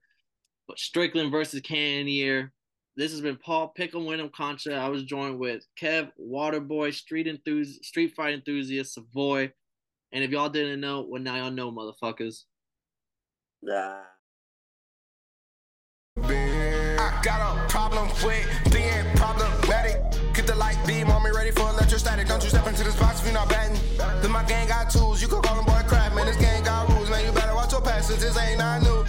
but 0.67 0.79
Strickland 0.79 1.31
versus 1.31 1.62
Cannonier. 1.62 2.51
This 2.95 3.12
has 3.12 3.21
been 3.21 3.38
Paul 3.38 3.69
Pickle 3.69 4.05
Wyndham 4.05 4.29
Concha. 4.36 4.75
I 4.75 4.88
was 4.89 5.03
joined 5.03 5.39
with 5.39 5.63
Kev 5.79 6.12
Waterboy, 6.19 6.93
street 6.93 7.27
enthusiast, 7.27 7.86
street 7.86 8.13
fight 8.15 8.33
enthusiast, 8.33 8.93
Savoy. 8.93 9.51
And 10.12 10.23
if 10.23 10.31
y'all 10.31 10.49
didn't 10.49 10.79
know, 10.79 11.05
well 11.07 11.21
now 11.21 11.36
y'all 11.36 11.51
know, 11.51 11.71
motherfuckers. 11.71 12.43
Nah. 13.62 14.01
got 17.23 17.55
a 17.55 17.67
problem 17.69 18.09
with 18.23 18.73
being 18.73 19.05
problematic. 19.15 20.03
Ready 21.43 21.56
for 21.56 21.69
electrostatic. 21.69 22.27
Don't 22.27 22.41
you 22.41 22.49
step 22.49 22.65
into 22.67 22.84
this 22.84 22.95
box 22.95 23.19
if 23.19 23.25
you're 23.25 23.34
not 23.34 23.49
batting. 23.49 23.77
Then 24.21 24.32
my 24.32 24.43
gang 24.45 24.67
got 24.67 24.89
tools, 24.89 25.21
you 25.21 25.27
could 25.27 25.43
call 25.43 25.56
them 25.56 25.65
boy 25.65 25.82
crap. 25.88 26.13
Man, 26.15 26.25
this 26.25 26.38
gang 26.38 26.63
got 26.63 26.88
rules, 26.89 27.10
man. 27.10 27.25
You 27.25 27.32
better 27.34 27.53
watch 27.53 27.71
your 27.71 27.82
passes, 27.82 28.21
this 28.21 28.38
ain't 28.38 28.60
not 28.60 28.82
new. 28.82 29.06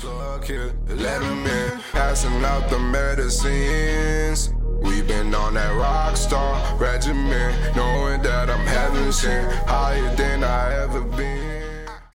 Plug 0.00 0.44
here, 0.44 0.72
let 0.88 1.20
them 1.20 1.46
in. 1.46 1.78
Passing 1.92 2.44
out 2.44 2.68
the 2.70 2.78
medicines. 2.78 4.52
We've 4.82 5.06
been 5.06 5.32
on 5.32 5.54
that 5.54 5.76
rock 5.76 6.16
star 6.16 6.76
regimen, 6.76 7.54
knowing 7.76 8.22
that 8.22 8.50
I'm 8.50 8.66
heaven 8.66 9.12
sent, 9.12 9.52
higher 9.68 10.16
than 10.16 10.42
I 10.42 10.74
ever 10.82 11.02
been. 11.02 11.51